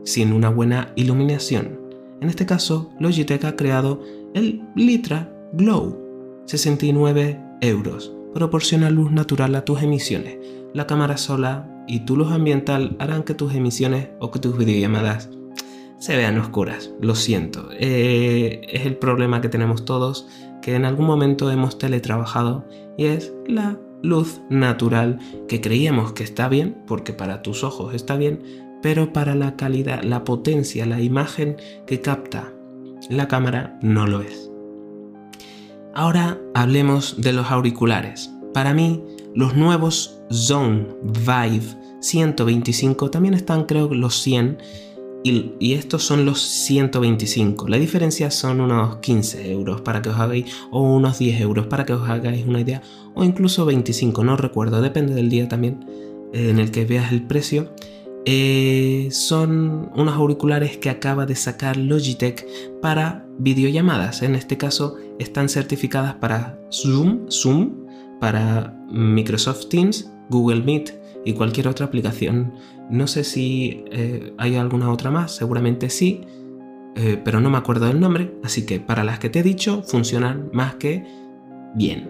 sin 0.04 0.32
una 0.32 0.50
buena 0.50 0.94
iluminación. 0.96 1.80
En 2.22 2.30
este 2.30 2.46
caso, 2.46 2.92
Logitech 3.00 3.46
ha 3.46 3.56
creado 3.56 4.04
el 4.36 4.62
Litra 4.76 5.34
Glow, 5.54 5.98
69 6.46 7.40
euros. 7.62 8.14
Proporciona 8.36 8.92
luz 8.92 9.12
natural 9.12 9.56
a 9.56 9.66
tus 9.66 9.82
emisiones. 9.82 10.38
La 10.76 10.86
cámara 10.86 11.18
sola 11.18 11.84
y 11.88 12.02
tu 12.02 12.16
luz 12.16 12.32
ambiental 12.32 12.96
harán 13.00 13.24
que 13.24 13.34
tus 13.34 13.56
emisiones 13.56 14.10
o 14.20 14.30
que 14.30 14.38
tus 14.38 14.56
videollamadas 14.56 15.32
se 16.02 16.18
vean 16.18 16.40
oscuras. 16.40 16.92
Lo 17.00 17.16
siento. 17.16 17.70
Eh, 17.74 18.62
es 18.68 18.86
el 18.88 18.98
problema 18.98 19.40
que 19.40 19.50
tenemos 19.50 19.86
todos, 19.86 20.28
que 20.62 20.76
en 20.76 20.84
algún 20.84 21.06
momento 21.06 21.52
hemos 21.52 21.78
teletrabajado 21.78 22.66
y 22.98 23.06
es 23.06 23.32
la 23.48 23.80
luz 24.02 24.42
natural 24.50 25.20
que 25.48 25.62
creíamos 25.62 26.14
que 26.14 26.24
está 26.24 26.50
bien, 26.50 26.76
porque 26.88 27.14
para 27.14 27.44
tus 27.44 27.64
ojos 27.64 27.94
está 27.94 28.18
bien, 28.18 28.42
pero 28.82 29.14
para 29.14 29.36
la 29.36 29.56
calidad, 29.56 30.02
la 30.02 30.24
potencia, 30.24 30.88
la 30.88 31.02
imagen 31.02 31.56
que 31.86 32.02
capta 32.02 32.52
la 33.10 33.28
cámara 33.28 33.78
no 33.84 34.08
lo 34.08 34.22
es. 34.22 34.50
Ahora 35.94 36.40
hablemos 36.56 37.22
de 37.22 37.34
los 37.34 37.52
auriculares. 37.52 38.32
Para 38.56 38.74
mí, 38.74 39.04
los 39.36 39.56
nuevos 39.56 40.20
Zone 40.32 40.88
Vive 41.04 41.78
125 42.00 43.12
también 43.12 43.36
están 43.36 43.66
creo 43.66 43.94
los 43.94 44.20
100 44.22 44.58
y, 45.24 45.74
estos 45.74 46.04
son 46.04 46.26
los 46.26 46.42
125. 46.42 47.68
La 47.68 47.78
diferencia 47.78 48.32
son 48.32 48.62
unos 48.62 48.98
15 48.98 49.52
euros 49.52 49.82
para 49.82 50.02
que 50.02 50.10
os 50.10 50.18
hagáis, 50.18 50.46
o 50.72 50.82
unos 50.82 51.20
10 51.20 51.42
euros 51.42 51.68
para 51.68 51.86
que 51.86 51.94
os 51.94 52.10
hagáis 52.10 52.46
una 52.46 52.62
idea, 52.62 52.82
o 53.14 53.24
incluso 53.24 53.66
25, 53.66 54.24
no 54.24 54.38
recuerdo, 54.38 54.82
depende 54.82 55.14
del 55.14 55.30
día 55.30 55.48
también 55.48 55.86
eh, 56.34 56.50
en 56.50 56.60
el 56.60 56.72
que 56.72 56.86
veas 56.86 57.12
el 57.12 57.24
precio. 57.24 57.72
Eh, 58.26 59.08
son 59.12 59.92
unos 59.96 60.16
auriculares 60.16 60.78
que 60.78 60.92
acaba 60.92 61.26
de 61.26 61.36
sacar 61.36 61.78
Logitech 61.78 62.46
para 62.82 63.26
videollamadas. 63.40 64.22
En 64.22 64.36
este 64.36 64.58
caso 64.58 64.98
están 65.20 65.50
certificadas 65.50 66.16
para 66.16 66.60
Zoom, 66.72 67.28
Zoom, 67.30 67.88
para 68.20 68.78
Microsoft 68.92 69.70
Teams, 69.70 70.12
Google 70.30 70.62
Meet 70.62 71.01
y 71.26 71.34
cualquier 71.34 71.68
otra 71.68 71.86
aplicación. 71.86 72.54
No 72.90 73.08
sé 73.08 73.24
si 73.24 73.86
eh, 73.92 74.34
hay 74.38 74.56
alguna 74.56 74.92
otra 74.92 75.12
más, 75.12 75.36
seguramente 75.36 75.90
sí, 75.90 76.22
eh, 76.96 77.20
pero 77.24 77.40
no 77.40 77.50
me 77.50 77.58
acuerdo 77.58 77.88
del 77.88 78.00
nombre, 78.00 78.34
así 78.44 78.66
que 78.66 78.80
para 78.80 79.04
las 79.04 79.20
que 79.20 79.30
te 79.30 79.40
he 79.40 79.44
dicho 79.44 79.84
funcionan 79.84 80.50
más 80.54 80.76
que 80.76 81.06
bien. 81.76 82.10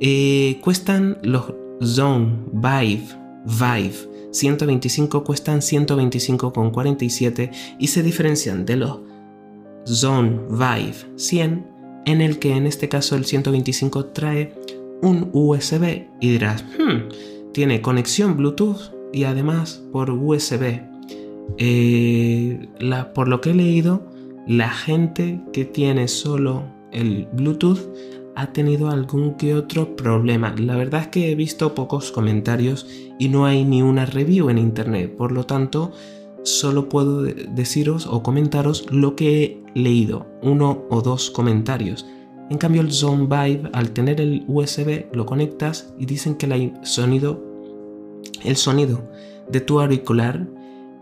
Eh, 0.00 0.58
cuestan 0.60 1.18
los 1.22 1.52
Zone 1.82 2.44
Vive, 2.52 3.08
Vive 3.44 4.14
125 4.30 5.24
cuestan 5.24 5.60
125,47 5.60 7.50
y 7.78 7.86
se 7.86 8.02
diferencian 8.02 8.64
de 8.64 8.76
los 8.76 9.00
Zone 9.86 10.40
Vive 10.50 10.96
100 11.16 11.66
en 12.06 12.20
el 12.20 12.38
que 12.38 12.56
en 12.56 12.66
este 12.66 12.88
caso 12.88 13.16
el 13.16 13.24
125 13.24 14.06
trae 14.06 14.52
un 15.02 15.30
USB 15.32 16.06
y 16.20 16.30
dirás, 16.30 16.64
hmm, 16.78 17.33
tiene 17.54 17.80
conexión 17.80 18.36
Bluetooth 18.36 18.92
y 19.12 19.24
además 19.24 19.82
por 19.92 20.10
USB. 20.10 20.80
Eh, 21.56 22.68
por 23.14 23.28
lo 23.28 23.40
que 23.40 23.50
he 23.50 23.54
leído, 23.54 24.02
la 24.46 24.68
gente 24.68 25.40
que 25.52 25.64
tiene 25.64 26.08
solo 26.08 26.64
el 26.92 27.28
Bluetooth 27.32 27.78
ha 28.34 28.52
tenido 28.52 28.90
algún 28.90 29.34
que 29.34 29.54
otro 29.54 29.94
problema. 29.94 30.54
La 30.58 30.76
verdad 30.76 31.02
es 31.02 31.08
que 31.08 31.30
he 31.30 31.34
visto 31.36 31.74
pocos 31.74 32.10
comentarios 32.10 32.86
y 33.18 33.28
no 33.28 33.46
hay 33.46 33.64
ni 33.64 33.82
una 33.82 34.04
review 34.04 34.50
en 34.50 34.58
internet. 34.58 35.16
Por 35.16 35.30
lo 35.30 35.46
tanto, 35.46 35.92
solo 36.42 36.88
puedo 36.88 37.22
deciros 37.22 38.06
o 38.06 38.22
comentaros 38.24 38.86
lo 38.90 39.14
que 39.14 39.44
he 39.44 39.62
leído, 39.74 40.26
uno 40.42 40.84
o 40.90 41.02
dos 41.02 41.30
comentarios. 41.30 42.04
En 42.50 42.58
cambio 42.58 42.82
el 42.82 42.92
Zone 42.92 43.24
Vibe, 43.24 43.70
al 43.72 43.90
tener 43.90 44.20
el 44.20 44.44
USB, 44.46 45.06
lo 45.12 45.24
conectas 45.24 45.94
y 45.98 46.06
dicen 46.06 46.34
que 46.34 46.46
el 46.46 46.72
sonido, 46.82 47.42
el 48.44 48.56
sonido 48.56 49.10
de 49.50 49.60
tu 49.60 49.80
auricular 49.80 50.46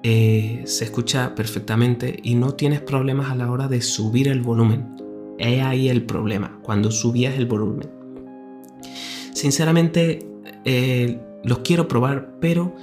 eh, 0.04 0.62
se 0.64 0.84
escucha 0.84 1.34
perfectamente 1.34 2.18
y 2.22 2.34
no 2.34 2.54
tienes 2.54 2.80
problemas 2.80 3.30
a 3.30 3.34
la 3.34 3.50
hora 3.50 3.68
de 3.68 3.82
subir 3.82 4.28
el 4.28 4.40
volumen. 4.40 4.96
Es 5.38 5.62
ahí 5.62 5.88
el 5.88 6.04
problema, 6.04 6.60
cuando 6.62 6.90
subías 6.90 7.36
el 7.36 7.46
volumen. 7.46 7.88
Sinceramente, 9.32 10.26
eh, 10.64 11.20
los 11.44 11.58
quiero 11.60 11.88
probar, 11.88 12.36
pero 12.40 12.74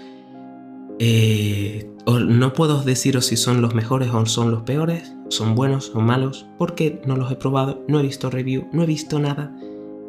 eh, 1.00 1.90
no 2.06 2.54
puedo 2.54 2.84
deciros 2.84 3.28
si 3.28 3.38
son 3.38 3.62
los 3.62 3.74
mejores 3.74 4.10
o 4.10 4.26
son 4.26 4.52
los 4.52 4.64
peores, 4.64 5.14
son 5.30 5.56
buenos 5.56 5.92
o 5.96 6.02
malos, 6.02 6.46
porque 6.58 7.02
no 7.06 7.16
los 7.16 7.32
he 7.32 7.36
probado, 7.36 7.84
no 7.88 8.00
he 8.00 8.04
visto 8.04 8.30
review, 8.30 8.68
no 8.74 8.84
he 8.84 8.86
visto 8.86 9.20
nada, 9.20 9.56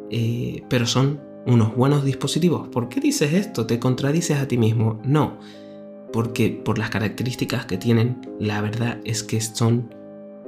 eh, 0.09 0.63
pero 0.69 0.85
son 0.85 1.21
unos 1.45 1.75
buenos 1.75 2.03
dispositivos. 2.03 2.67
¿Por 2.67 2.89
qué 2.89 2.99
dices 2.99 3.33
esto? 3.33 3.65
¿Te 3.65 3.79
contradices 3.79 4.37
a 4.39 4.47
ti 4.47 4.57
mismo? 4.57 4.99
No, 5.05 5.39
porque 6.11 6.49
por 6.49 6.77
las 6.77 6.89
características 6.89 7.65
que 7.65 7.77
tienen, 7.77 8.19
la 8.39 8.61
verdad 8.61 8.99
es 9.05 9.23
que 9.23 9.39
son 9.39 9.93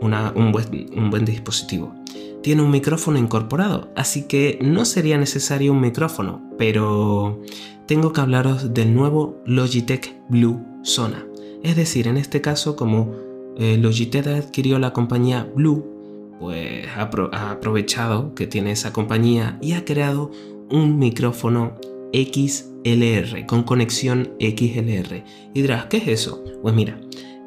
un, 0.01 0.51
buen, 0.51 0.89
un 0.95 1.09
buen 1.09 1.23
dispositivo. 1.23 1.93
Tiene 2.41 2.61
un 2.61 2.71
micrófono 2.71 3.17
incorporado, 3.17 3.89
así 3.95 4.23
que 4.23 4.59
no 4.61 4.83
sería 4.83 5.17
necesario 5.17 5.71
un 5.71 5.79
micrófono, 5.79 6.41
pero 6.57 7.41
tengo 7.87 8.13
que 8.13 8.21
hablaros 8.21 8.73
del 8.73 8.93
nuevo 8.93 9.41
Logitech 9.45 10.15
Blue 10.29 10.63
Sona. 10.83 11.25
Es 11.63 11.75
decir, 11.75 12.07
en 12.07 12.17
este 12.17 12.41
caso, 12.41 12.75
como 12.75 13.11
eh, 13.57 13.77
Logitech 13.77 14.27
adquirió 14.27 14.79
la 14.79 14.93
compañía 14.93 15.47
Blue, 15.55 15.93
pues 16.39 16.87
ha, 16.95 17.51
aprovechado 17.51 18.33
que 18.35 18.47
tiene 18.47 18.71
esa 18.71 18.91
compañía 18.91 19.57
y 19.61 19.73
ha 19.73 19.85
creado 19.85 20.31
un 20.69 20.97
micrófono 20.99 21.75
XLR 22.13 23.45
con 23.45 23.63
conexión 23.63 24.33
XLR. 24.39 25.23
Y 25.53 25.61
dirás, 25.61 25.85
¿qué 25.85 25.97
es 25.97 26.07
eso? 26.07 26.43
Pues 26.61 26.75
mira, 26.75 26.99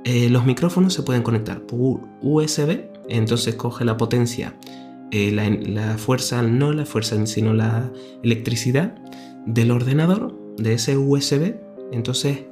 eh, 0.05 0.29
los 0.31 0.47
micrófonos 0.47 0.95
se 0.95 1.03
pueden 1.03 1.23
conectar 1.23 1.61
por 1.63 2.01
USB, 2.23 2.85
entonces 3.09 3.55
coge 3.57 3.85
la 3.85 3.97
potencia, 3.97 4.57
eh, 5.11 5.31
la, 5.33 5.99
fuerza, 5.99 6.43
no 6.43 6.73
la 6.73 6.87
fuerza, 6.87 7.27
sino 7.27 7.55
la 7.55 7.91
electricidad 8.23 8.95
del 9.47 9.71
ordenador, 9.71 10.39
de 10.59 10.75
ese 10.75 10.97
USB. 10.97 11.57
Entonces, 11.93 12.45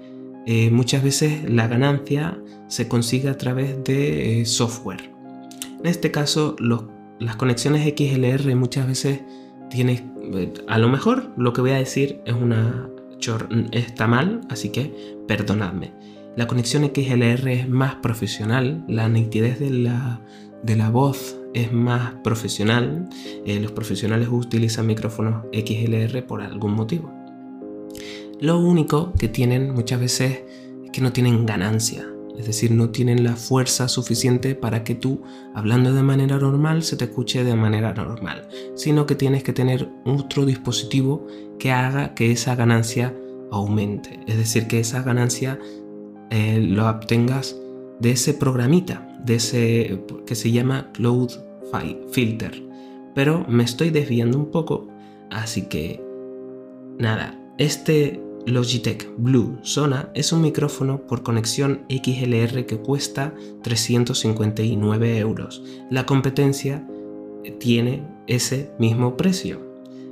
eh, 0.46 0.70
muchas 0.70 1.02
veces 1.02 1.48
la 1.50 1.68
ganancia 1.68 2.40
se 2.68 2.88
consigue 2.88 3.28
a 3.28 3.37
través 3.37 3.83
de 3.85 4.44
software. 4.46 5.11
En 5.80 5.87
este 5.87 6.11
caso, 6.11 6.57
las 7.20 7.37
conexiones 7.37 7.87
XLR 7.87 8.54
muchas 8.57 8.87
veces 8.87 9.20
tienes, 9.70 10.02
a 10.66 10.78
lo 10.78 10.88
mejor 10.88 11.33
lo 11.37 11.52
que 11.52 11.61
voy 11.61 11.72
a 11.72 11.78
decir 11.78 12.20
es 12.24 12.35
una 12.35 12.88
está 13.72 14.07
mal, 14.07 14.42
así 14.50 14.70
que 14.70 15.16
perdonadme. 15.26 15.92
La 16.37 16.46
conexión 16.46 16.85
XLR 16.85 17.48
es 17.48 17.68
más 17.68 17.96
profesional, 17.96 18.85
la 18.88 19.09
nitidez 19.09 19.61
de 19.61 19.70
la, 19.70 20.20
de 20.64 20.77
la 20.77 20.90
voz 20.90 21.37
es 21.53 21.72
más 21.72 22.14
profesional. 22.24 23.09
Eh, 23.46 23.61
los 23.61 23.72
profesionales 23.72 24.29
utilizan 24.31 24.87
micrófonos 24.87 25.44
XLR 25.53 26.27
por 26.27 26.42
algún 26.42 26.74
motivo. 26.74 27.12
Lo 28.40 28.59
único 28.59 29.12
que 29.12 29.29
tienen 29.29 29.72
muchas 29.72 30.00
veces 30.00 30.40
es 30.85 30.90
que 30.90 31.00
no 31.00 31.12
tienen 31.12 31.46
ganancia, 31.46 32.07
es 32.37 32.46
decir, 32.46 32.72
no 32.72 32.90
tienen 32.90 33.22
la 33.22 33.37
fuerza 33.37 33.88
suficiente 33.88 34.55
para 34.55 34.83
que 34.83 34.94
tú, 34.96 35.22
hablando 35.55 35.94
de 35.94 36.03
manera 36.03 36.37
normal, 36.38 36.83
se 36.83 36.96
te 36.96 37.05
escuche 37.05 37.44
de 37.44 37.55
manera 37.55 37.94
normal, 37.94 38.48
sino 38.74 39.07
que 39.07 39.14
tienes 39.14 39.44
que 39.44 39.53
tener 39.53 39.88
otro 40.05 40.44
dispositivo 40.44 41.27
que 41.59 41.70
haga 41.70 42.14
que 42.14 42.33
esa 42.33 42.57
ganancia 42.57 43.14
aumente, 43.53 44.18
es 44.27 44.37
decir, 44.37 44.66
que 44.66 44.81
esa 44.81 45.03
ganancia 45.03 45.61
eh, 46.31 46.59
lo 46.61 46.88
obtengas 46.88 47.57
de 48.00 48.11
ese 48.11 48.35
programita, 48.35 49.18
de 49.24 49.37
ese 49.37 50.04
que 50.26 50.35
se 50.35 50.52
llama 50.52 50.90
Cloud 50.92 51.30
Filter. 52.11 52.62
Pero 53.14 53.44
me 53.48 53.64
estoy 53.64 53.90
desviando 53.90 54.38
un 54.38 54.50
poco, 54.50 54.88
así 55.30 55.62
que 55.62 56.02
nada, 56.98 57.38
este 57.59 58.20
Logitech 58.46 59.11
Blue 59.16 59.59
Sona 59.62 60.11
es 60.14 60.33
un 60.33 60.42
micrófono 60.42 61.00
por 61.07 61.22
conexión 61.22 61.85
XLR 61.88 62.66
que 62.66 62.78
cuesta 62.78 63.35
359 63.62 65.18
euros. 65.18 65.62
La 65.90 66.07
competencia 66.07 66.87
tiene 67.59 68.07
ese 68.26 68.70
mismo 68.78 69.16
precio. 69.16 69.61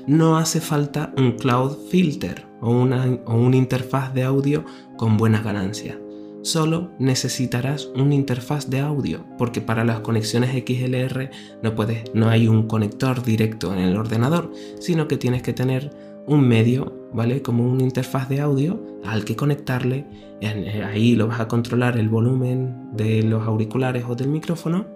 No 0.07 0.37
hace 0.37 0.61
falta 0.61 1.12
un 1.16 1.33
cloud 1.33 1.77
filter 1.90 2.47
o 2.61 2.71
una, 2.71 3.21
o 3.27 3.35
una 3.35 3.57
interfaz 3.57 4.12
de 4.14 4.25
audio 4.25 4.64
con 4.97 5.16
buenas 5.16 5.45
ganancias 5.45 5.97
solo 6.42 6.90
necesitarás 6.98 7.90
una 7.94 8.14
interfaz 8.14 8.68
de 8.68 8.81
audio, 8.81 9.24
porque 9.38 9.61
para 9.61 9.85
las 9.85 10.00
conexiones 10.00 10.50
XLR 10.50 11.31
no, 11.62 11.74
puedes, 11.74 12.05
no 12.14 12.28
hay 12.28 12.48
un 12.48 12.66
conector 12.66 13.22
directo 13.22 13.72
en 13.72 13.81
el 13.81 13.96
ordenador, 13.96 14.52
sino 14.81 15.09
que 15.09 15.16
tienes 15.16 15.42
que 15.42 15.52
tener 15.52 15.90
un 16.26 16.46
medio, 16.46 17.09
¿vale? 17.12 17.42
Como 17.42 17.70
una 17.70 17.83
interfaz 17.83 18.28
de 18.28 18.40
audio 18.40 18.85
al 19.05 19.24
que 19.24 19.37
conectarle. 19.37 20.07
Eh, 20.40 20.83
ahí 20.85 21.14
lo 21.14 21.28
vas 21.28 21.40
a 21.40 21.48
controlar 21.48 21.98
el 21.98 22.09
volumen 22.09 22.90
de 22.92 23.22
los 23.22 23.46
auriculares 23.46 24.05
o 24.09 24.14
del 24.14 24.28
micrófono. 24.28 24.87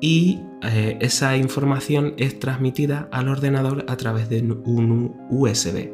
Y 0.00 0.40
eh, 0.62 0.96
esa 1.00 1.36
información 1.36 2.14
es 2.18 2.38
transmitida 2.38 3.08
al 3.10 3.28
ordenador 3.28 3.84
a 3.88 3.96
través 3.96 4.28
de 4.28 4.42
un 4.42 5.16
USB. 5.30 5.90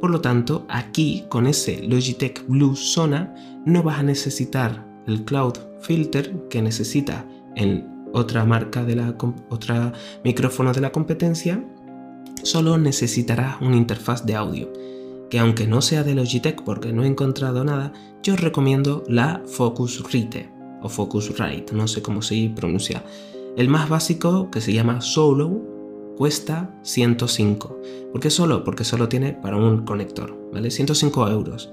Por 0.00 0.10
lo 0.10 0.20
tanto, 0.20 0.64
aquí 0.68 1.24
con 1.28 1.46
ese 1.46 1.82
Logitech 1.82 2.46
Blue 2.46 2.76
Sona 2.76 3.34
no 3.66 3.82
vas 3.82 3.98
a 3.98 4.04
necesitar 4.04 4.86
el 5.06 5.24
Cloud 5.24 5.54
Filter 5.80 6.48
que 6.48 6.62
necesita 6.62 7.26
en 7.56 7.98
otra 8.12 8.44
marca 8.44 8.84
de 8.84 8.96
la 8.96 9.14
otra 9.50 9.92
micrófono 10.24 10.72
de 10.72 10.80
la 10.80 10.92
competencia, 10.92 11.64
solo 12.42 12.78
necesitarás 12.78 13.60
una 13.60 13.76
interfaz 13.76 14.24
de 14.24 14.36
audio, 14.36 14.72
que 15.30 15.38
aunque 15.38 15.66
no 15.66 15.82
sea 15.82 16.04
de 16.04 16.14
Logitech 16.14 16.62
porque 16.62 16.92
no 16.92 17.02
he 17.02 17.06
encontrado 17.06 17.64
nada, 17.64 17.92
yo 18.22 18.36
recomiendo 18.36 19.04
la 19.08 19.42
Focusrite 19.46 20.50
o 20.80 20.88
Focusrite, 20.88 21.74
no 21.74 21.88
sé 21.88 22.02
cómo 22.02 22.22
se 22.22 22.52
pronuncia. 22.54 23.02
El 23.56 23.68
más 23.68 23.88
básico 23.88 24.50
que 24.50 24.60
se 24.60 24.72
llama 24.72 25.00
Solo 25.00 25.77
cuesta 26.18 26.74
105. 26.82 27.80
¿Por 28.10 28.20
qué 28.20 28.28
solo? 28.28 28.64
Porque 28.64 28.82
solo 28.82 29.08
tiene 29.08 29.34
para 29.34 29.56
un 29.56 29.84
conector, 29.84 30.36
¿vale? 30.52 30.72
105 30.72 31.28
euros. 31.28 31.70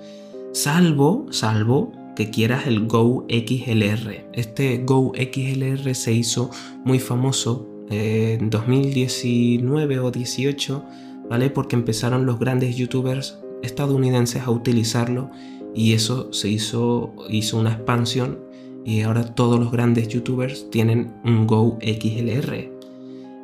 Salvo, 0.53 1.25
salvo 1.31 1.91
que 2.15 2.29
quieras 2.29 2.67
el 2.67 2.85
Go 2.85 3.25
XLR. 3.27 4.29
Este 4.33 4.83
Go 4.85 5.13
XLR 5.15 5.95
se 5.95 6.13
hizo 6.13 6.51
muy 6.83 6.99
famoso 6.99 7.67
en 7.89 8.51
2019 8.51 9.99
o 9.99 10.11
18, 10.11 10.83
¿vale? 11.27 11.49
Porque 11.49 11.75
empezaron 11.75 12.27
los 12.27 12.37
grandes 12.37 12.75
youtubers 12.75 13.39
estadounidenses 13.63 14.43
a 14.43 14.51
utilizarlo 14.51 15.31
y 15.73 15.93
eso 15.93 16.31
se 16.31 16.49
hizo, 16.49 17.15
hizo 17.29 17.57
una 17.57 17.73
expansión 17.73 18.39
y 18.85 19.01
ahora 19.01 19.33
todos 19.33 19.59
los 19.59 19.71
grandes 19.71 20.07
youtubers 20.07 20.69
tienen 20.69 21.15
un 21.25 21.47
Go 21.47 21.79
XLR. 21.81 22.74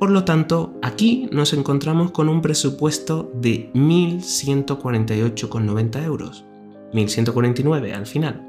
Por 0.00 0.10
lo 0.10 0.24
tanto, 0.24 0.74
aquí 0.80 1.28
nos 1.30 1.52
encontramos 1.52 2.10
con 2.10 2.30
un 2.30 2.40
presupuesto 2.40 3.30
de 3.34 3.70
1.148,90 3.74 6.02
euros. 6.02 6.46
1.149 6.94 7.92
al 7.92 8.06
final. 8.06 8.48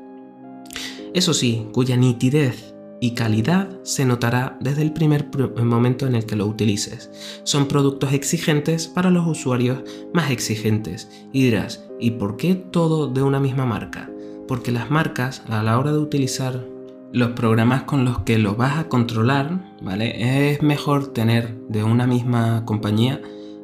Eso 1.13 1.33
sí, 1.33 1.67
cuya 1.73 1.97
nitidez 1.97 2.73
y 3.01 3.15
calidad 3.15 3.67
se 3.83 4.05
notará 4.05 4.57
desde 4.61 4.83
el 4.83 4.93
primer 4.93 5.27
momento 5.61 6.07
en 6.07 6.15
el 6.15 6.25
que 6.25 6.37
lo 6.37 6.45
utilices. 6.45 7.11
Son 7.43 7.67
productos 7.67 8.13
exigentes 8.13 8.87
para 8.87 9.11
los 9.11 9.27
usuarios 9.27 9.83
más 10.13 10.31
exigentes. 10.31 11.27
Y 11.33 11.43
dirás, 11.43 11.83
¿y 11.99 12.11
por 12.11 12.37
qué 12.37 12.55
todo 12.55 13.09
de 13.09 13.23
una 13.23 13.41
misma 13.41 13.65
marca? 13.65 14.09
Porque 14.47 14.71
las 14.71 14.89
marcas 14.89 15.43
a 15.49 15.61
la 15.63 15.77
hora 15.77 15.91
de 15.91 15.99
utilizar 15.99 16.71
los 17.13 17.31
programas 17.31 17.83
con 17.83 18.05
los 18.05 18.19
que 18.19 18.37
lo 18.37 18.55
vas 18.55 18.77
a 18.77 18.87
controlar, 18.87 19.75
¿vale? 19.81 20.51
Es 20.51 20.61
mejor 20.61 21.13
tener 21.13 21.57
de 21.67 21.83
una 21.83 22.07
misma 22.07 22.63
compañía 22.65 23.21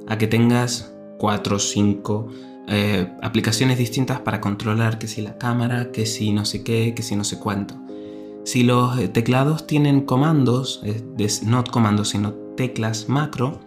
a 0.07 0.17
que 0.17 0.27
tengas 0.27 0.93
4 1.17 1.55
o 1.55 1.59
5 1.59 2.27
eh, 2.69 3.07
aplicaciones 3.21 3.77
distintas 3.77 4.19
para 4.19 4.41
controlar 4.41 4.99
que 4.99 5.07
si 5.07 5.21
la 5.21 5.37
cámara, 5.37 5.91
que 5.91 6.05
si 6.05 6.33
no 6.33 6.43
sé 6.43 6.63
qué, 6.63 6.93
que 6.93 7.03
si 7.03 7.15
no 7.15 7.23
sé 7.23 7.39
cuánto. 7.39 7.75
Si 8.43 8.63
los 8.63 8.97
eh, 8.99 9.07
teclados 9.07 9.67
tienen 9.67 10.01
comandos, 10.01 10.81
no 11.45 11.63
comandos, 11.63 12.09
sino 12.09 12.33
teclas 12.55 13.07
macro, 13.07 13.61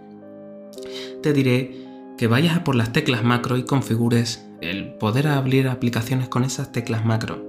te 1.22 1.32
diré 1.32 1.86
que 2.18 2.26
vayas 2.26 2.58
a 2.58 2.64
por 2.64 2.74
las 2.74 2.92
teclas 2.92 3.24
macro 3.24 3.56
y 3.56 3.64
configures 3.64 4.46
el 4.60 4.92
poder 4.94 5.28
abrir 5.28 5.68
aplicaciones 5.68 6.28
con 6.28 6.44
esas 6.44 6.72
teclas 6.72 7.04
macro. 7.06 7.42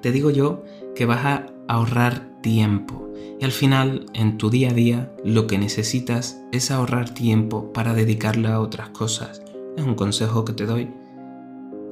Te 0.00 0.10
digo 0.12 0.30
yo 0.30 0.64
que 0.94 1.06
vas 1.06 1.24
a 1.24 1.46
ahorrar 1.68 2.40
tiempo. 2.42 3.08
Y 3.40 3.44
al 3.44 3.52
final, 3.52 4.06
en 4.14 4.38
tu 4.38 4.50
día 4.50 4.70
a 4.70 4.74
día, 4.74 5.12
lo 5.24 5.46
que 5.46 5.58
necesitas 5.58 6.40
es 6.52 6.70
ahorrar 6.70 7.10
tiempo 7.10 7.72
para 7.72 7.94
dedicarlo 7.94 8.48
a 8.48 8.60
otras 8.60 8.90
cosas. 8.90 9.42
Es 9.76 9.84
un 9.84 9.94
consejo 9.94 10.44
que 10.44 10.52
te 10.52 10.66
doy. 10.66 10.90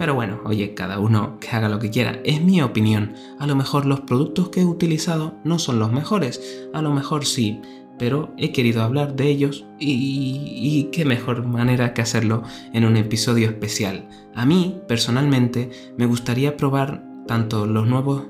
Pero 0.01 0.15
bueno, 0.15 0.41
oye, 0.45 0.75
cada 0.75 0.99
uno 0.99 1.39
que 1.41 1.51
haga 1.51 1.69
lo 1.69 1.79
que 1.79 1.91
quiera. 1.91 2.21
Es 2.25 2.43
mi 2.43 2.63
opinión. 2.63 3.15
A 3.39 3.47
lo 3.47 3.55
mejor 3.55 3.85
los 3.85 4.01
productos 4.01 4.49
que 4.49 4.63
he 4.63 4.65
utilizado 4.65 5.35
no 5.45 5.59
son 5.59 5.79
los 5.79 5.93
mejores. 5.93 6.69
A 6.73 6.83
lo 6.83 6.91
mejor 6.93 7.27
sí. 7.27 7.61
Pero 7.99 8.33
he 8.39 8.51
querido 8.51 8.83
hablar 8.83 9.15
de 9.15 9.29
ellos 9.29 9.67
y, 9.79 10.89
qué 10.91 11.05
mejor 11.05 11.45
manera 11.45 11.93
que 11.93 12.01
hacerlo 12.01 12.43
en 12.73 12.87
un 12.87 12.97
episodio 12.97 13.49
especial. 13.49 14.09
A 14.35 14.47
mí, 14.47 14.81
personalmente, 14.89 15.69
me 15.99 16.07
gustaría 16.07 16.57
probar 16.57 17.05
tanto 17.27 17.67
los 17.67 17.87
nuevos 17.87 18.23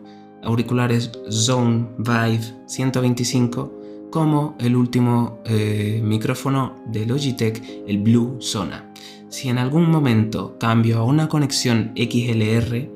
auriculares 0.42 1.10
Zone 1.30 1.86
Vive 1.98 2.42
125 2.66 3.80
como 4.10 4.56
el 4.58 4.76
último 4.76 5.38
eh, 5.44 6.00
micrófono 6.02 6.76
de 6.86 7.06
Logitech, 7.06 7.62
el 7.86 7.98
Blue 7.98 8.36
Sona. 8.40 8.92
Si 9.28 9.48
en 9.48 9.58
algún 9.58 9.88
momento 9.90 10.56
cambio 10.58 10.98
a 10.98 11.04
una 11.04 11.28
conexión 11.28 11.92
XLR 11.94 12.90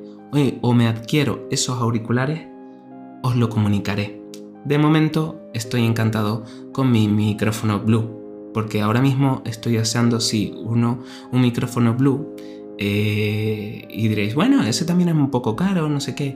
o 0.61 0.73
me 0.73 0.87
adquiero 0.87 1.47
esos 1.49 1.79
auriculares, 1.79 2.47
os 3.23 3.35
lo 3.37 3.49
comunicaré. 3.49 4.21
De 4.65 4.77
momento 4.77 5.39
estoy 5.53 5.85
encantado 5.85 6.43
con 6.73 6.91
mi 6.91 7.07
micrófono 7.07 7.79
Blue, 7.79 8.51
porque 8.53 8.81
ahora 8.81 9.01
mismo 9.01 9.41
estoy 9.45 9.77
deseando 9.77 10.19
sí 10.19 10.53
uno 10.57 10.99
un 11.31 11.41
micrófono 11.41 11.93
Blue 11.93 12.35
eh, 12.77 13.87
y 13.89 14.07
diréis, 14.07 14.35
bueno, 14.35 14.63
ese 14.63 14.85
también 14.85 15.09
es 15.09 15.15
un 15.15 15.31
poco 15.31 15.55
caro, 15.55 15.87
no 15.87 16.01
sé 16.01 16.15
qué. 16.15 16.35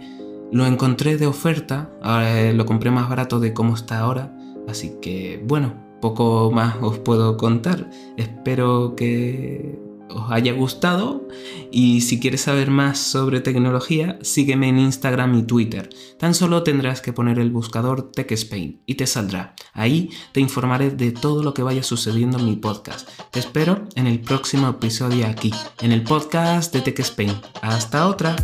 Lo 0.52 0.66
encontré 0.66 1.18
de 1.18 1.28
oferta, 1.28 1.92
eh, 2.04 2.54
lo 2.56 2.66
compré 2.66 2.92
más 2.92 3.10
barato 3.10 3.40
de 3.40 3.54
cómo 3.54 3.76
está 3.76 4.00
ahora, 4.00 4.36
así 4.68 4.94
que 5.02 5.44
bueno, 5.46 5.76
poco 6.02 6.52
más 6.52 6.78
os 6.82 7.00
puedo 7.00 7.38
contar. 7.38 7.90
Espero 8.18 8.96
que 8.96 9.80
os 10.10 10.32
haya 10.32 10.54
gustado 10.54 11.28
y 11.72 12.02
si 12.02 12.20
quieres 12.20 12.42
saber 12.42 12.72
más 12.72 12.98
sobre 12.98 13.42
tecnología, 13.42 14.18
sígueme 14.22 14.70
en 14.70 14.80
Instagram 14.80 15.38
y 15.38 15.44
Twitter. 15.44 15.90
Tan 16.18 16.34
solo 16.34 16.64
tendrás 16.64 17.02
que 17.02 17.14
poner 17.14 17.40
el 17.40 17.52
buscador 17.52 18.12
TechSpain 18.12 18.82
y 18.86 18.96
te 18.96 19.08
saldrá. 19.08 19.56
Ahí 19.74 20.10
te 20.32 20.40
informaré 20.40 20.90
de 20.90 21.12
todo 21.12 21.44
lo 21.44 21.54
que 21.54 21.64
vaya 21.64 21.84
sucediendo 21.84 22.40
en 22.40 22.46
mi 22.46 22.56
podcast. 22.56 23.08
Te 23.32 23.40
espero 23.40 23.88
en 23.96 24.08
el 24.08 24.20
próximo 24.20 24.68
episodio 24.70 25.28
aquí, 25.28 25.52
en 25.82 25.92
el 25.92 26.04
podcast 26.04 26.74
de 26.74 26.82
TechSpain. 26.82 27.34
Hasta 27.62 28.08
otra. 28.08 28.36